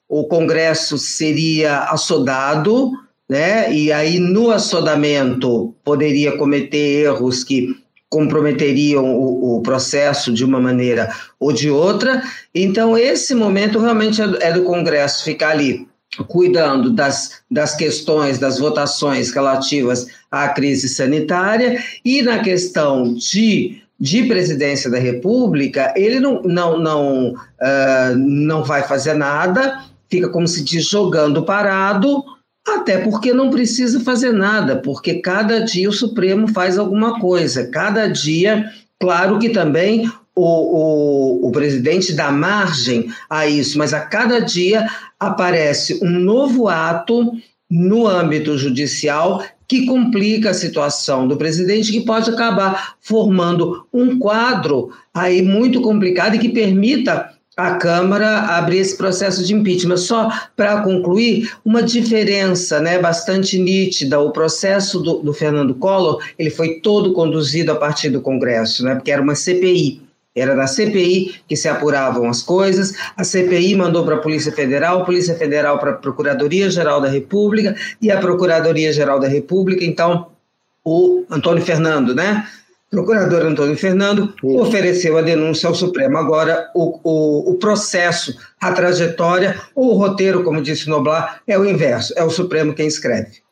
o 0.06 0.24
Congresso 0.24 0.98
seria 0.98 1.84
assodado, 1.84 2.92
né? 3.26 3.72
e 3.72 3.90
aí 3.90 4.18
no 4.18 4.50
assodamento 4.50 5.74
poderia 5.82 6.36
cometer 6.36 7.06
erros 7.06 7.42
que 7.42 7.74
comprometeriam 8.10 9.04
o, 9.06 9.56
o, 9.56 9.62
processo 9.62 10.30
de 10.32 10.44
uma 10.44 10.60
maneira 10.60 11.08
ou 11.38 11.52
de 11.52 11.70
outra. 11.70 12.22
Então, 12.54 12.98
esse 12.98 13.34
momento 13.34 13.78
realmente 13.78 14.20
é, 14.20 14.48
é 14.48 14.52
do 14.52 14.64
Congresso 14.64 15.24
ficar 15.24 15.52
ali 15.52 15.88
cuidando 16.26 16.90
das, 16.90 17.40
das 17.50 17.74
questões, 17.74 18.38
das 18.38 18.58
votações 18.58 19.30
relativas 19.30 20.06
à 20.30 20.48
crise 20.48 20.88
sanitária 20.88 21.82
e 22.04 22.22
na 22.22 22.40
questão 22.40 23.14
de, 23.14 23.82
de 23.98 24.24
presidência 24.24 24.90
da 24.90 24.98
República, 24.98 25.92
ele 25.96 26.18
não, 26.18 26.42
não, 26.42 26.78
não, 26.78 27.32
uh, 27.32 28.16
não 28.16 28.64
vai 28.64 28.82
fazer 28.82 29.14
nada, 29.14 29.84
fica 30.10 30.28
como 30.28 30.48
se 30.48 30.64
diz, 30.64 30.84
jogando 30.86 31.44
parado, 31.44 32.24
até 32.66 32.98
porque 32.98 33.32
não 33.32 33.50
precisa 33.50 34.00
fazer 34.00 34.32
nada, 34.32 34.76
porque 34.76 35.14
cada 35.20 35.60
dia 35.60 35.88
o 35.88 35.92
Supremo 35.92 36.48
faz 36.48 36.76
alguma 36.76 37.18
coisa, 37.20 37.68
cada 37.68 38.06
dia, 38.08 38.70
claro 38.98 39.38
que 39.38 39.48
também 39.48 40.10
o, 40.34 41.44
o, 41.44 41.48
o, 41.48 41.52
presidente 41.52 42.12
dá 42.12 42.30
margem 42.30 43.12
a 43.28 43.46
isso, 43.46 43.76
mas 43.76 43.92
a 43.92 44.00
cada 44.00 44.40
dia 44.40 44.88
aparece 45.18 45.98
um 46.02 46.10
novo 46.10 46.68
ato 46.68 47.32
no 47.70 48.06
âmbito 48.06 48.56
judicial 48.56 49.44
que 49.68 49.86
complica 49.86 50.50
a 50.50 50.54
situação 50.54 51.28
do 51.28 51.36
presidente, 51.36 51.92
que 51.92 52.00
pode 52.00 52.28
acabar 52.28 52.96
formando 53.00 53.86
um 53.92 54.18
quadro 54.18 54.90
aí 55.14 55.42
muito 55.42 55.80
complicado 55.80 56.34
e 56.34 56.38
que 56.40 56.48
permita 56.48 57.30
a 57.56 57.74
Câmara 57.76 58.56
abrir 58.56 58.78
esse 58.78 58.96
processo 58.96 59.44
de 59.44 59.54
impeachment. 59.54 59.98
Só 59.98 60.28
para 60.56 60.80
concluir, 60.82 61.52
uma 61.64 61.82
diferença 61.82 62.80
né, 62.80 62.98
bastante 62.98 63.58
nítida, 63.58 64.18
o 64.18 64.32
processo 64.32 64.98
do, 64.98 65.18
do 65.18 65.32
Fernando 65.32 65.74
Collor, 65.74 66.20
ele 66.38 66.50
foi 66.50 66.80
todo 66.80 67.12
conduzido 67.12 67.70
a 67.70 67.76
partir 67.76 68.08
do 68.08 68.20
Congresso, 68.20 68.84
né, 68.84 68.94
porque 68.94 69.12
era 69.12 69.22
uma 69.22 69.34
CPI. 69.34 70.09
Era 70.40 70.54
na 70.54 70.66
CPI 70.66 71.42
que 71.46 71.56
se 71.56 71.68
apuravam 71.68 72.28
as 72.28 72.42
coisas, 72.42 72.94
a 73.16 73.24
CPI 73.24 73.76
mandou 73.76 74.04
para 74.04 74.16
a 74.16 74.18
Polícia 74.18 74.52
Federal, 74.52 75.02
a 75.02 75.04
Polícia 75.04 75.34
Federal 75.34 75.78
para 75.78 75.90
a 75.90 75.94
Procuradoria-Geral 75.94 77.00
da 77.00 77.08
República 77.08 77.74
e 78.00 78.10
a 78.10 78.18
Procuradoria-Geral 78.18 79.20
da 79.20 79.28
República, 79.28 79.84
então 79.84 80.28
o 80.84 81.24
Antônio 81.30 81.64
Fernando, 81.64 82.14
né? 82.14 82.46
Procurador 82.90 83.42
Antônio 83.42 83.76
Fernando 83.76 84.34
ofereceu 84.42 85.16
a 85.16 85.22
denúncia 85.22 85.68
ao 85.68 85.74
Supremo. 85.76 86.16
Agora, 86.18 86.68
o, 86.74 86.98
o, 87.04 87.52
o 87.52 87.54
processo, 87.54 88.36
a 88.60 88.72
trajetória, 88.72 89.60
ou 89.76 89.92
o 89.92 89.96
roteiro, 89.96 90.42
como 90.42 90.60
disse 90.60 90.88
Noblar, 90.88 91.40
é 91.46 91.56
o 91.56 91.64
inverso, 91.64 92.12
é 92.16 92.24
o 92.24 92.30
Supremo 92.30 92.74
quem 92.74 92.88
escreve. 92.88 93.42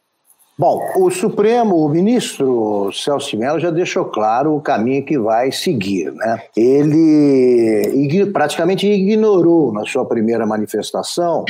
Bom, 0.59 0.83
o 0.97 1.09
Supremo, 1.09 1.77
o 1.77 1.89
ministro 1.89 2.91
Celso 2.93 3.39
Mello 3.39 3.61
já 3.61 3.71
deixou 3.71 4.07
claro 4.07 4.57
o 4.57 4.61
caminho 4.61 5.05
que 5.05 5.17
vai 5.17 5.53
seguir. 5.53 6.11
Né? 6.11 6.43
Ele 6.57 8.27
praticamente 8.33 8.85
ignorou 8.85 9.73
na 9.73 9.87
sua 9.87 10.05
primeira 10.05 10.45
manifestação 10.45 11.45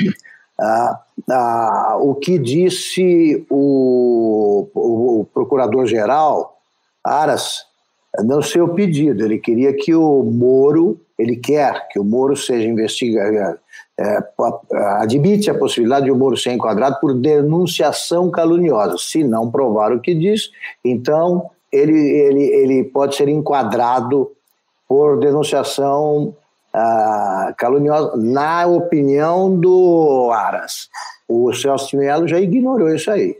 ah, 0.60 1.00
ah, 1.30 1.98
o 2.02 2.16
que 2.16 2.38
disse 2.38 3.46
o, 3.48 4.68
o, 4.74 5.20
o 5.20 5.24
procurador-geral 5.32 6.58
Aras 7.02 7.64
no 8.22 8.42
seu 8.42 8.68
pedido. 8.68 9.24
Ele 9.24 9.38
queria 9.38 9.72
que 9.72 9.94
o 9.94 10.22
Moro, 10.22 11.00
ele 11.18 11.36
quer 11.36 11.88
que 11.88 11.98
o 11.98 12.04
Moro 12.04 12.36
seja 12.36 12.68
investigado, 12.68 13.58
é, 13.98 14.22
admite 15.00 15.50
a 15.50 15.58
possibilidade 15.58 16.04
de 16.04 16.12
o 16.12 16.16
Moro 16.16 16.36
ser 16.36 16.52
enquadrado 16.52 16.98
por 17.00 17.14
denunciação 17.14 18.30
caluniosa. 18.30 18.96
Se 18.98 19.24
não 19.24 19.50
provar 19.50 19.92
o 19.92 20.00
que 20.00 20.14
diz, 20.14 20.50
então 20.84 21.50
ele, 21.72 21.98
ele, 21.98 22.44
ele 22.44 22.84
pode 22.84 23.16
ser 23.16 23.28
enquadrado 23.28 24.30
por 24.88 25.18
denunciação 25.18 26.34
ah, 26.72 27.52
caluniosa, 27.58 28.16
na 28.16 28.66
opinião 28.66 29.54
do 29.58 30.30
Aras. 30.32 30.88
O 31.28 31.52
Celso 31.52 31.96
Melo 31.96 32.28
já 32.28 32.40
ignorou 32.40 32.88
isso 32.94 33.10
aí. 33.10 33.36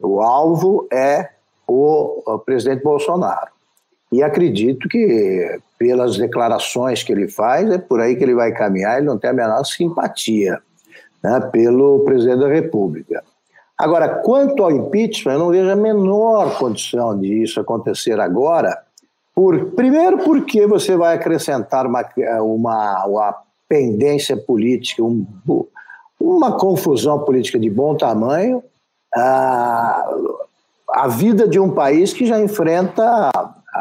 O 0.00 0.20
alvo 0.20 0.86
é 0.92 1.30
o 1.66 2.38
presidente 2.44 2.82
Bolsonaro. 2.82 3.55
E 4.12 4.22
acredito 4.22 4.88
que, 4.88 5.58
pelas 5.78 6.16
declarações 6.16 7.02
que 7.02 7.12
ele 7.12 7.28
faz, 7.28 7.68
é 7.70 7.78
por 7.78 8.00
aí 8.00 8.16
que 8.16 8.22
ele 8.22 8.34
vai 8.34 8.52
caminhar, 8.52 8.98
ele 8.98 9.06
não 9.06 9.18
tem 9.18 9.30
a 9.30 9.34
menor 9.34 9.64
simpatia 9.64 10.60
né, 11.22 11.40
pelo 11.52 12.00
presidente 12.00 12.40
da 12.40 12.48
República. 12.48 13.22
Agora, 13.76 14.08
quanto 14.08 14.62
ao 14.62 14.70
impeachment, 14.70 15.34
eu 15.34 15.38
não 15.38 15.50
vejo 15.50 15.70
a 15.70 15.76
menor 15.76 16.56
condição 16.58 17.18
de 17.18 17.42
isso 17.42 17.60
acontecer 17.60 18.18
agora. 18.18 18.78
Por, 19.34 19.72
primeiro, 19.72 20.18
porque 20.18 20.66
você 20.66 20.96
vai 20.96 21.14
acrescentar 21.14 21.86
uma, 21.86 22.02
uma, 22.40 23.06
uma 23.06 23.34
pendência 23.68 24.34
política, 24.36 25.02
um, 25.02 25.26
uma 26.18 26.56
confusão 26.56 27.18
política 27.18 27.58
de 27.58 27.68
bom 27.68 27.94
tamanho, 27.94 28.62
a, 29.14 30.08
a 30.90 31.08
vida 31.08 31.46
de 31.46 31.58
um 31.60 31.70
país 31.70 32.14
que 32.14 32.24
já 32.24 32.40
enfrenta 32.40 33.30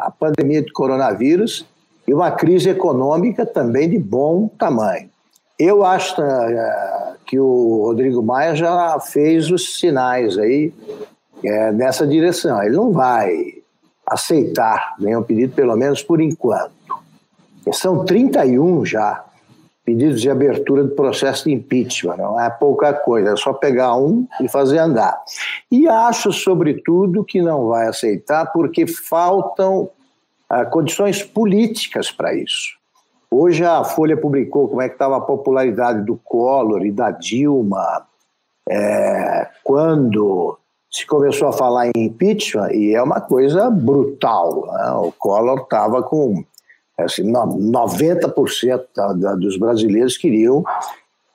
a, 0.04 0.12
pandemia 0.12 0.62
de 0.62 0.72
coronavírus 0.72 1.66
e 2.08 2.14
uma 2.14 2.32
crise 2.32 2.70
econômica 2.70 3.46
também 3.46 3.90
de 3.90 3.98
bom 3.98 4.48
tamanho. 4.48 5.10
Eu 5.58 5.84
acho 5.84 6.22
uh, 6.22 7.16
que 7.26 7.40
o 7.40 7.84
Rodrigo 7.86 8.22
Maia 8.22 8.56
já 8.56 9.00
fez 9.00 9.50
os 9.50 9.80
sinais 9.80 10.38
aí 10.38 10.74
é, 11.44 11.72
nessa 11.72 12.06
direção. 12.06 12.62
Ele 12.62 12.76
não 12.76 12.92
vai 12.92 13.56
aceitar 14.06 14.96
nenhum 15.00 15.24
pedido, 15.24 15.56
pelo 15.56 15.76
menos 15.76 16.04
por 16.04 16.22
enquanto. 16.22 16.72
São 17.74 18.06
31 18.06 18.86
já 18.86 19.25
pedidos 19.86 20.20
de 20.20 20.30
abertura 20.30 20.84
do 20.84 20.96
processo 20.96 21.46
de 21.46 21.54
impeachment, 21.54 22.18
não 22.18 22.42
é 22.42 22.50
pouca 22.50 22.92
coisa, 22.92 23.34
é 23.34 23.36
só 23.36 23.54
pegar 23.54 23.96
um 23.96 24.28
e 24.42 24.50
fazer 24.50 24.80
andar. 24.80 25.22
E 25.72 25.88
acho, 25.88 26.34
sobretudo, 26.34 27.24
que 27.24 27.42
não 27.42 27.68
vai 27.68 27.88
aceitar 27.88 28.52
porque 28.52 28.88
faltam 28.88 29.90
ah, 30.50 30.66
condições 30.66 31.22
políticas 31.22 32.12
para 32.12 32.34
isso. 32.34 32.74
Hoje 33.30 33.64
a 33.64 33.84
Folha 33.84 34.18
publicou 34.18 34.68
como 34.68 34.82
é 34.82 34.88
que 34.88 34.96
estava 34.96 35.18
a 35.18 35.22
popularidade 35.22 36.04
do 36.04 36.18
Collor 36.24 36.86
e 36.86 36.92
da 36.92 37.12
Dilma 37.12 38.08
é, 38.68 39.48
quando 39.64 40.58
se 40.90 41.06
começou 41.06 41.50
a 41.50 41.54
falar 41.54 41.88
em 41.88 42.06
impeachment, 42.06 42.72
e 42.72 42.96
é 42.96 43.04
uma 43.04 43.20
coisa 43.20 43.70
brutal. 43.70 44.66
Né? 44.68 44.92
O 44.94 45.12
Collor 45.12 45.62
estava 45.62 46.02
com 46.02 46.44
assim, 46.98 47.32
90% 47.32 48.84
da, 49.18 49.36
dos 49.36 49.58
brasileiros 49.58 50.18
queriam 50.18 50.64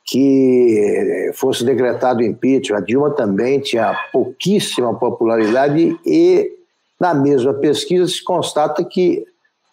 que 0.05 1.31
fosse 1.35 1.65
decretado 1.65 2.23
impeachment. 2.23 2.79
A 2.79 2.81
Dilma 2.81 3.11
também 3.11 3.61
tinha 3.61 3.97
pouquíssima 4.13 4.95
popularidade 4.95 5.99
e 6.05 6.51
na 6.99 7.15
mesma 7.15 7.55
pesquisa 7.55 8.07
se 8.09 8.23
constata 8.23 8.85
que 8.85 9.25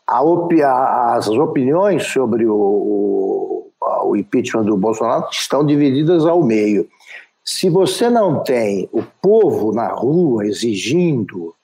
opi 0.08 0.62
as 0.62 1.28
opiniões 1.28 2.06
sobre 2.06 2.46
o, 2.46 2.56
o, 2.56 3.72
o 4.06 4.16
impeachment 4.16 4.64
do 4.64 4.78
Bolsonaro 4.78 5.28
estão 5.32 5.66
divididas 5.66 6.26
ao 6.26 6.44
meio. 6.44 6.88
Se 7.44 7.70
você 7.70 8.10
não 8.10 8.44
tem 8.44 8.88
o 8.92 9.02
povo 9.22 9.74
na 9.74 9.88
rua 9.88 10.46
exigindo 10.46 11.56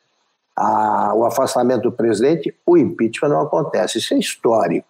a, 0.56 1.14
o 1.16 1.26
afastamento 1.26 1.84
do 1.84 1.92
presidente, 1.92 2.54
o 2.66 2.78
impeachment 2.78 3.30
não 3.30 3.42
acontece. 3.42 3.98
Isso 3.98 4.14
é 4.14 4.18
histórico. 4.18 4.88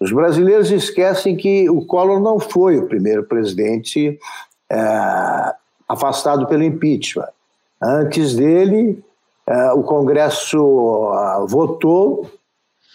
Os 0.00 0.12
brasileiros 0.12 0.70
esquecem 0.70 1.36
que 1.36 1.68
o 1.70 1.84
Collor 1.86 2.20
não 2.20 2.38
foi 2.38 2.78
o 2.78 2.86
primeiro 2.86 3.24
presidente 3.24 4.18
é, 4.70 5.54
afastado 5.88 6.46
pelo 6.46 6.62
impeachment. 6.62 7.28
Antes 7.80 8.34
dele, 8.34 9.02
é, 9.46 9.72
o 9.72 9.82
Congresso 9.82 10.58
uh, 10.58 11.46
votou 11.46 12.30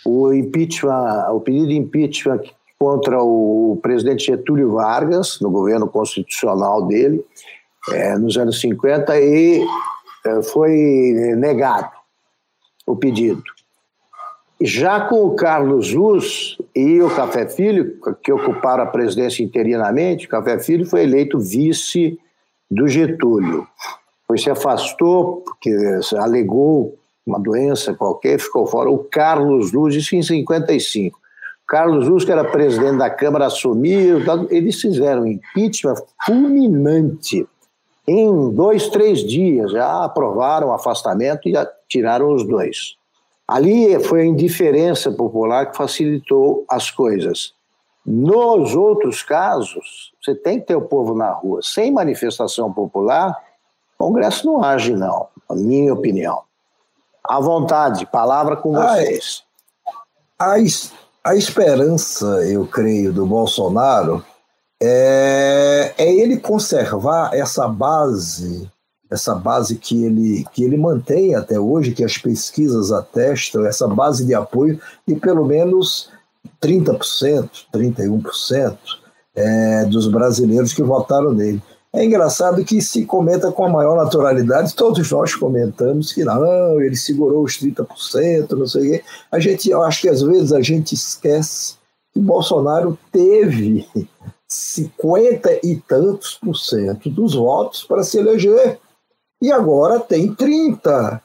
o 0.06 0.34
impeachment, 0.34 1.30
o 1.32 1.40
pedido 1.40 1.68
de 1.68 1.78
impeachment 1.78 2.42
contra 2.78 3.22
o 3.22 3.78
presidente 3.82 4.26
Getúlio 4.26 4.72
Vargas, 4.72 5.40
no 5.42 5.52
governo 5.52 5.88
constitucional 5.88 6.88
dele, 6.88 7.24
é, 7.92 8.18
nos 8.18 8.38
anos 8.38 8.60
50, 8.62 9.20
e 9.20 9.62
é, 9.62 9.66
foi 10.52 10.72
negado 11.38 11.92
o 12.86 12.96
pedido. 12.96 13.44
Já 14.62 15.02
com 15.02 15.24
o 15.24 15.36
Carlos 15.36 15.94
Luz 15.94 16.58
e 16.76 17.02
o 17.02 17.10
Café 17.16 17.48
Filho, 17.48 17.98
que 18.22 18.32
ocuparam 18.32 18.84
a 18.84 18.88
presidência 18.88 19.42
interinamente, 19.42 20.26
o 20.26 20.30
Café 20.30 20.60
Filho 20.60 20.86
foi 20.86 21.04
eleito 21.04 21.40
vice 21.40 22.20
do 22.70 22.88
Getúlio. 22.88 23.66
Pois 24.28 24.44
se 24.44 24.50
afastou, 24.50 25.38
porque 25.38 25.72
alegou 26.18 26.98
uma 27.26 27.40
doença 27.40 27.94
qualquer, 27.94 28.40
ficou 28.40 28.68
fora. 28.68 28.90
O 28.90 28.98
Carlos 28.98 29.72
Luz, 29.72 29.96
isso 29.96 30.16
em 30.16 30.22
55. 30.22 31.18
Carlos 31.68 32.08
Luz, 32.08 32.26
que 32.26 32.32
era 32.32 32.44
presidente 32.44 32.98
da 32.98 33.10
Câmara, 33.10 33.46
assumiu, 33.46 34.20
eles 34.50 34.82
fizeram 34.82 35.26
impeachment 35.26 35.96
fulminante. 36.26 37.48
Em 38.12 38.50
dois, 38.50 38.90
três 38.90 39.20
dias 39.20 39.72
já 39.72 40.04
aprovaram 40.04 40.70
o 40.70 40.74
afastamento 40.74 41.48
e 41.48 41.54
tiraram 41.88 42.34
os 42.34 42.44
dois. 42.44 42.96
Ali 43.48 44.04
foi 44.04 44.22
a 44.22 44.26
indiferença 44.26 45.12
popular 45.12 45.70
que 45.70 45.78
facilitou 45.78 46.66
as 46.68 46.90
coisas. 46.90 47.54
Nos 48.04 48.76
outros 48.76 49.22
casos, 49.22 50.12
você 50.20 50.34
tem 50.34 50.60
que 50.60 50.66
ter 50.66 50.76
o 50.76 50.82
povo 50.82 51.14
na 51.14 51.32
rua. 51.32 51.60
Sem 51.62 51.92
manifestação 51.92 52.74
popular, 52.74 53.38
o 54.00 54.06
Congresso 54.06 54.48
não 54.48 54.64
age, 54.64 54.96
não, 54.96 55.28
na 55.48 55.56
minha 55.56 55.94
opinião. 55.94 56.42
À 57.24 57.40
vontade, 57.40 58.08
palavra 58.08 58.56
com 58.56 58.74
vocês. 58.74 59.44
A, 60.40 60.56
a, 60.56 60.58
a 61.26 61.36
esperança, 61.36 62.26
eu 62.48 62.66
creio, 62.66 63.14
do 63.14 63.28
Bolsonaro 63.28 64.26
é, 64.82 65.94
é 65.98 66.14
ele 66.14 66.38
conservar 66.38 67.32
essa 67.34 67.68
base, 67.68 68.70
essa 69.10 69.36
base 69.36 69.76
que 69.76 70.06
ele, 70.06 70.46
que 70.54 70.64
ele 70.64 70.78
mantém 70.78 71.36
até 71.36 71.60
hoje, 71.60 71.94
que 71.94 72.04
as 72.04 72.18
pesquisas 72.18 72.92
atestam, 72.92 73.66
essa 73.66 73.88
base 73.88 74.26
de 74.26 74.34
apoio 74.34 74.80
de 75.08 75.16
pelo 75.16 75.46
menos 75.46 76.10
30%, 76.62 77.50
31% 77.74 78.78
é, 79.36 79.86
dos 79.86 80.08
brasileiros 80.08 80.74
que 80.74 80.84
votaram 80.84 81.34
nele. 81.34 81.62
É 81.92 82.06
engraçado 82.06 82.64
que 82.64 82.82
se 82.82 83.04
comenta 83.04 83.52
com 83.52 83.66
a 83.66 83.70
maior 83.70 83.98
naturalidade, 83.98 84.76
todos 84.76 85.12
nós 85.12 85.34
comentamos 85.34 86.14
que 86.14 86.24
não, 86.24 86.80
ele 86.80 86.96
segurou 86.96 87.44
os 87.44 87.60
30%, 87.60 88.52
não 88.52 88.68
sei 88.68 88.82
o 88.82 88.92
quê. 88.92 89.04
A 89.32 89.40
gente, 89.40 89.70
eu 89.70 89.82
acho 89.82 90.02
que 90.02 90.10
às 90.10 90.22
vezes 90.22 90.54
a 90.54 90.62
gente 90.62 90.94
esquece 90.94 91.76
que 92.14 92.20
Bolsonaro 92.20 92.98
teve 93.12 93.88
50 94.50 95.60
e 95.64 95.76
tantos 95.76 96.36
por 96.36 96.56
cento 96.56 97.10
dos 97.10 97.36
votos 97.36 97.84
para 97.84 98.04
se 98.04 98.18
eleger. 98.18 98.80
E 99.42 99.52
agora 99.52 100.00
tem 100.00 100.34
30. 100.34 101.22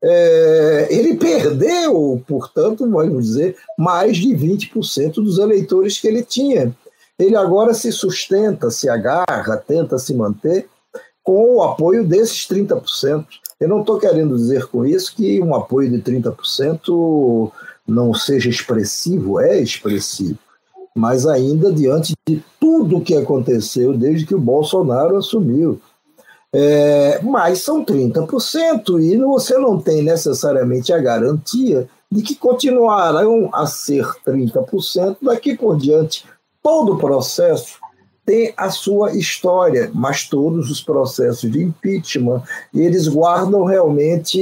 É, 0.00 0.88
ele 0.90 1.16
perdeu, 1.16 2.22
portanto, 2.26 2.88
vamos 2.88 3.24
dizer, 3.24 3.56
mais 3.76 4.16
de 4.16 4.28
20% 4.28 5.14
dos 5.14 5.38
eleitores 5.38 5.98
que 5.98 6.06
ele 6.06 6.22
tinha 6.22 6.72
ele 7.18 7.34
agora 7.34 7.74
se 7.74 7.90
sustenta, 7.90 8.70
se 8.70 8.88
agarra, 8.88 9.56
tenta 9.56 9.98
se 9.98 10.14
manter 10.14 10.68
com 11.22 11.56
o 11.56 11.62
apoio 11.62 12.06
desses 12.06 12.46
30%. 12.46 13.26
Eu 13.58 13.68
não 13.68 13.80
estou 13.80 13.98
querendo 13.98 14.36
dizer 14.36 14.66
com 14.66 14.86
isso 14.86 15.14
que 15.16 15.40
um 15.40 15.54
apoio 15.54 15.90
de 15.90 16.00
30% 16.00 17.50
não 17.86 18.14
seja 18.14 18.48
expressivo, 18.48 19.40
é 19.40 19.58
expressivo, 19.60 20.38
mas 20.98 21.26
ainda 21.26 21.72
diante 21.72 22.12
de 22.26 22.42
tudo 22.60 22.98
o 22.98 23.00
que 23.00 23.14
aconteceu 23.14 23.96
desde 23.96 24.26
que 24.26 24.34
o 24.34 24.40
Bolsonaro 24.40 25.16
assumiu. 25.16 25.80
É, 26.52 27.20
mas 27.22 27.62
são 27.62 27.84
30%, 27.84 29.00
e 29.00 29.16
você 29.18 29.56
não 29.58 29.78
tem 29.78 30.02
necessariamente 30.02 30.92
a 30.92 30.98
garantia 30.98 31.88
de 32.10 32.22
que 32.22 32.34
continuarão 32.34 33.50
a 33.52 33.66
ser 33.66 34.04
30% 34.26 35.18
daqui 35.22 35.54
por 35.56 35.76
diante, 35.76 36.24
Todo 36.62 36.98
processo 36.98 37.78
tem 38.26 38.52
a 38.54 38.70
sua 38.70 39.16
história, 39.16 39.90
mas 39.94 40.28
todos 40.28 40.70
os 40.70 40.82
processos 40.82 41.50
de 41.50 41.62
impeachment 41.62 42.42
eles 42.74 43.08
guardam 43.08 43.64
realmente 43.64 44.38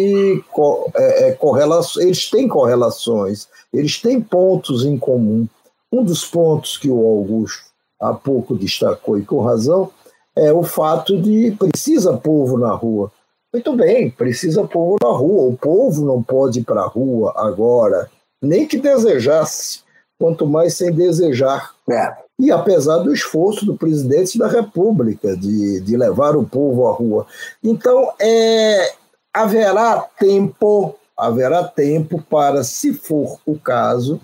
é, 0.96 1.28
é, 1.28 1.32
correlações, 1.32 2.04
eles 2.04 2.28
têm 2.28 2.48
correlações, 2.48 3.46
eles 3.72 4.00
têm 4.00 4.20
pontos 4.20 4.84
em 4.84 4.98
comum. 4.98 5.46
Um 5.92 6.04
dos 6.04 6.24
pontos 6.24 6.76
que 6.76 6.88
o 6.88 6.98
Augusto 6.98 7.64
há 8.00 8.12
pouco 8.12 8.54
destacou 8.54 9.18
e 9.18 9.24
com 9.24 9.40
razão 9.40 9.90
é 10.36 10.52
o 10.52 10.62
fato 10.62 11.20
de 11.20 11.52
precisa 11.52 12.16
povo 12.16 12.58
na 12.58 12.72
rua. 12.72 13.10
Muito 13.52 13.74
bem, 13.74 14.10
precisa 14.10 14.66
povo 14.66 14.96
na 15.02 15.10
rua. 15.10 15.48
O 15.48 15.56
povo 15.56 16.04
não 16.04 16.22
pode 16.22 16.60
ir 16.60 16.64
para 16.64 16.82
a 16.82 16.86
rua 16.86 17.32
agora, 17.36 18.10
nem 18.42 18.66
que 18.66 18.78
desejasse 18.78 19.80
quanto 20.18 20.46
mais 20.46 20.74
sem 20.74 20.92
desejar. 20.92 21.74
É. 21.90 22.14
E 22.38 22.50
apesar 22.50 22.98
do 22.98 23.14
esforço 23.14 23.64
do 23.64 23.76
presidente 23.76 24.38
da 24.38 24.46
República 24.46 25.34
de, 25.36 25.80
de 25.80 25.96
levar 25.96 26.36
o 26.36 26.44
povo 26.44 26.86
à 26.86 26.92
rua. 26.92 27.26
Então, 27.64 28.12
é, 28.20 28.92
haverá 29.32 30.06
tempo, 30.18 30.94
haverá 31.16 31.64
tempo 31.64 32.22
para, 32.28 32.62
se 32.62 32.92
for 32.92 33.38
o 33.46 33.58
caso, 33.58 34.20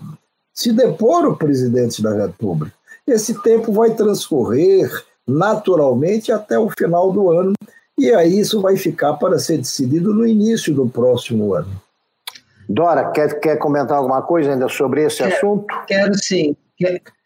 se 0.53 0.71
depor 0.71 1.25
o 1.25 1.35
presidente 1.35 2.01
da 2.01 2.13
República. 2.13 2.73
Esse 3.07 3.41
tempo 3.41 3.71
vai 3.73 3.91
transcorrer 3.91 4.89
naturalmente 5.27 6.31
até 6.31 6.59
o 6.59 6.69
final 6.69 7.11
do 7.11 7.31
ano 7.31 7.53
E 7.97 8.13
aí 8.13 8.39
isso 8.39 8.61
vai 8.61 8.75
ficar 8.75 9.13
para 9.13 9.39
ser 9.39 9.57
decidido 9.57 10.13
no 10.13 10.27
início 10.27 10.73
do 10.73 10.87
próximo 10.87 11.53
ano. 11.53 11.69
Dora, 12.67 13.11
quer, 13.11 13.39
quer 13.39 13.57
comentar 13.57 13.97
alguma 13.97 14.21
coisa 14.21 14.51
ainda 14.51 14.67
sobre 14.67 15.05
esse 15.05 15.17
quero, 15.17 15.35
assunto? 15.35 15.65
Quero 15.85 16.15
sim. 16.15 16.55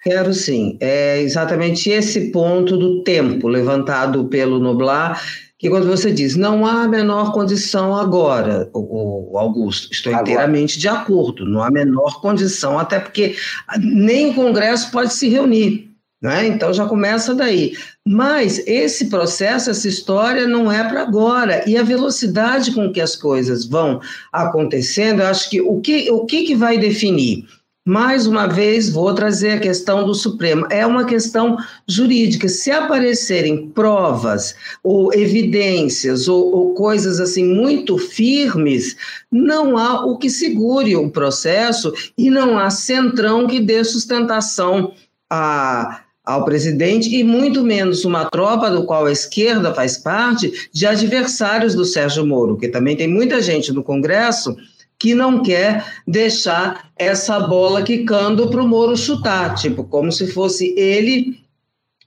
Quero 0.04 0.34
sim. 0.34 0.78
É 0.80 1.22
exatamente 1.22 1.90
esse 1.90 2.32
ponto 2.32 2.78
do 2.78 3.04
tempo 3.04 3.48
levantado 3.48 4.26
pelo 4.26 4.60
Noblar, 4.60 5.22
que 5.60 5.70
quando 5.70 5.88
você 5.88 6.12
diz 6.12 6.36
não 6.36 6.66
há 6.66 6.84
a 6.84 6.88
menor 6.88 7.34
condição 7.34 7.96
agora, 7.96 8.70
o 8.74 9.38
Augusto, 9.38 9.92
estou 9.92 10.14
agora. 10.14 10.30
inteiramente 10.30 10.80
de 10.80 10.88
acordo, 10.88 11.46
não 11.46 11.62
há 11.62 11.68
a 11.68 11.72
menor 11.72 12.22
condição, 12.22 12.78
até 12.78 13.00
porque 13.00 13.36
nem 13.80 14.30
o 14.30 14.34
Congresso 14.34 14.92
pode 14.92 15.14
se 15.14 15.28
reunir. 15.28 15.88
Né? 16.22 16.48
Então 16.48 16.74
já 16.74 16.86
começa 16.86 17.36
daí. 17.36 17.74
Mas 18.06 18.60
esse 18.66 19.08
processo, 19.08 19.70
essa 19.70 19.88
história 19.88 20.48
não 20.48 20.72
é 20.72 20.84
para 20.84 21.04
agora. 21.04 21.64
E 21.70 21.78
a 21.78 21.84
velocidade 21.84 22.72
com 22.72 22.92
que 22.92 23.00
as 23.00 23.16
coisas 23.16 23.66
vão 23.66 24.00
acontecendo, 24.34 25.22
eu 25.22 25.28
acho 25.28 25.48
que 25.50 25.62
o 25.62 25.80
que, 25.80 26.10
o 26.10 26.26
que, 26.26 26.44
que 26.44 26.56
vai 26.56 26.80
definir? 26.80 27.46
Mais 27.88 28.28
uma 28.28 28.48
vez, 28.48 28.90
vou 28.90 29.14
trazer 29.14 29.52
a 29.52 29.60
questão 29.62 30.06
do 30.06 30.14
Supremo. 30.14 30.68
É 30.70 30.86
uma 30.86 31.06
questão 31.06 31.56
jurídica. 31.88 32.50
Se 32.50 32.70
aparecerem 32.70 33.70
provas 33.70 34.54
ou 34.84 35.14
evidências 35.14 36.28
ou, 36.28 36.54
ou, 36.54 36.74
coisas 36.74 37.22
assim 37.22 37.46
muito 37.46 37.98
firmes, 37.98 38.98
não 39.32 39.78
há 39.78 40.06
o 40.06 40.18
que 40.18 40.30
segure 40.30 40.98
o 40.98 41.10
processo 41.10 41.94
e 42.18 42.30
não 42.30 42.60
há 42.60 42.70
centrão 42.70 43.48
que 43.48 43.58
dê 43.58 43.82
sustentação 43.86 44.92
a, 45.30 46.02
ao 46.26 46.44
presidente 46.44 47.16
e 47.16 47.24
muito 47.24 47.64
menos 47.64 48.04
uma 48.04 48.26
tropa 48.26 48.70
do 48.70 48.84
qual 48.84 49.06
a 49.06 49.14
esquerda 49.14 49.74
faz 49.74 49.98
parte 49.98 50.68
de 50.74 50.86
adversários 50.86 51.74
do 51.74 51.86
Sérgio 51.86 52.28
Moro, 52.28 52.58
que 52.58 52.68
também 52.68 52.98
tem 52.98 53.08
muita 53.08 53.42
gente 53.42 53.72
no 53.72 53.82
Congresso 53.82 54.58
que 55.00 55.14
não 55.14 55.44
quer 55.44 55.86
deixar 56.08 56.90
essa 56.98 57.40
bola 57.40 57.84
quicando 57.84 58.50
para 58.50 58.64
o 58.64 58.68
Moro 58.68 58.98
chutar, 58.98 59.56
tipo, 59.56 59.84
como 59.84 60.12
se 60.12 60.28
fosse 60.28 60.74
ele 60.78 61.40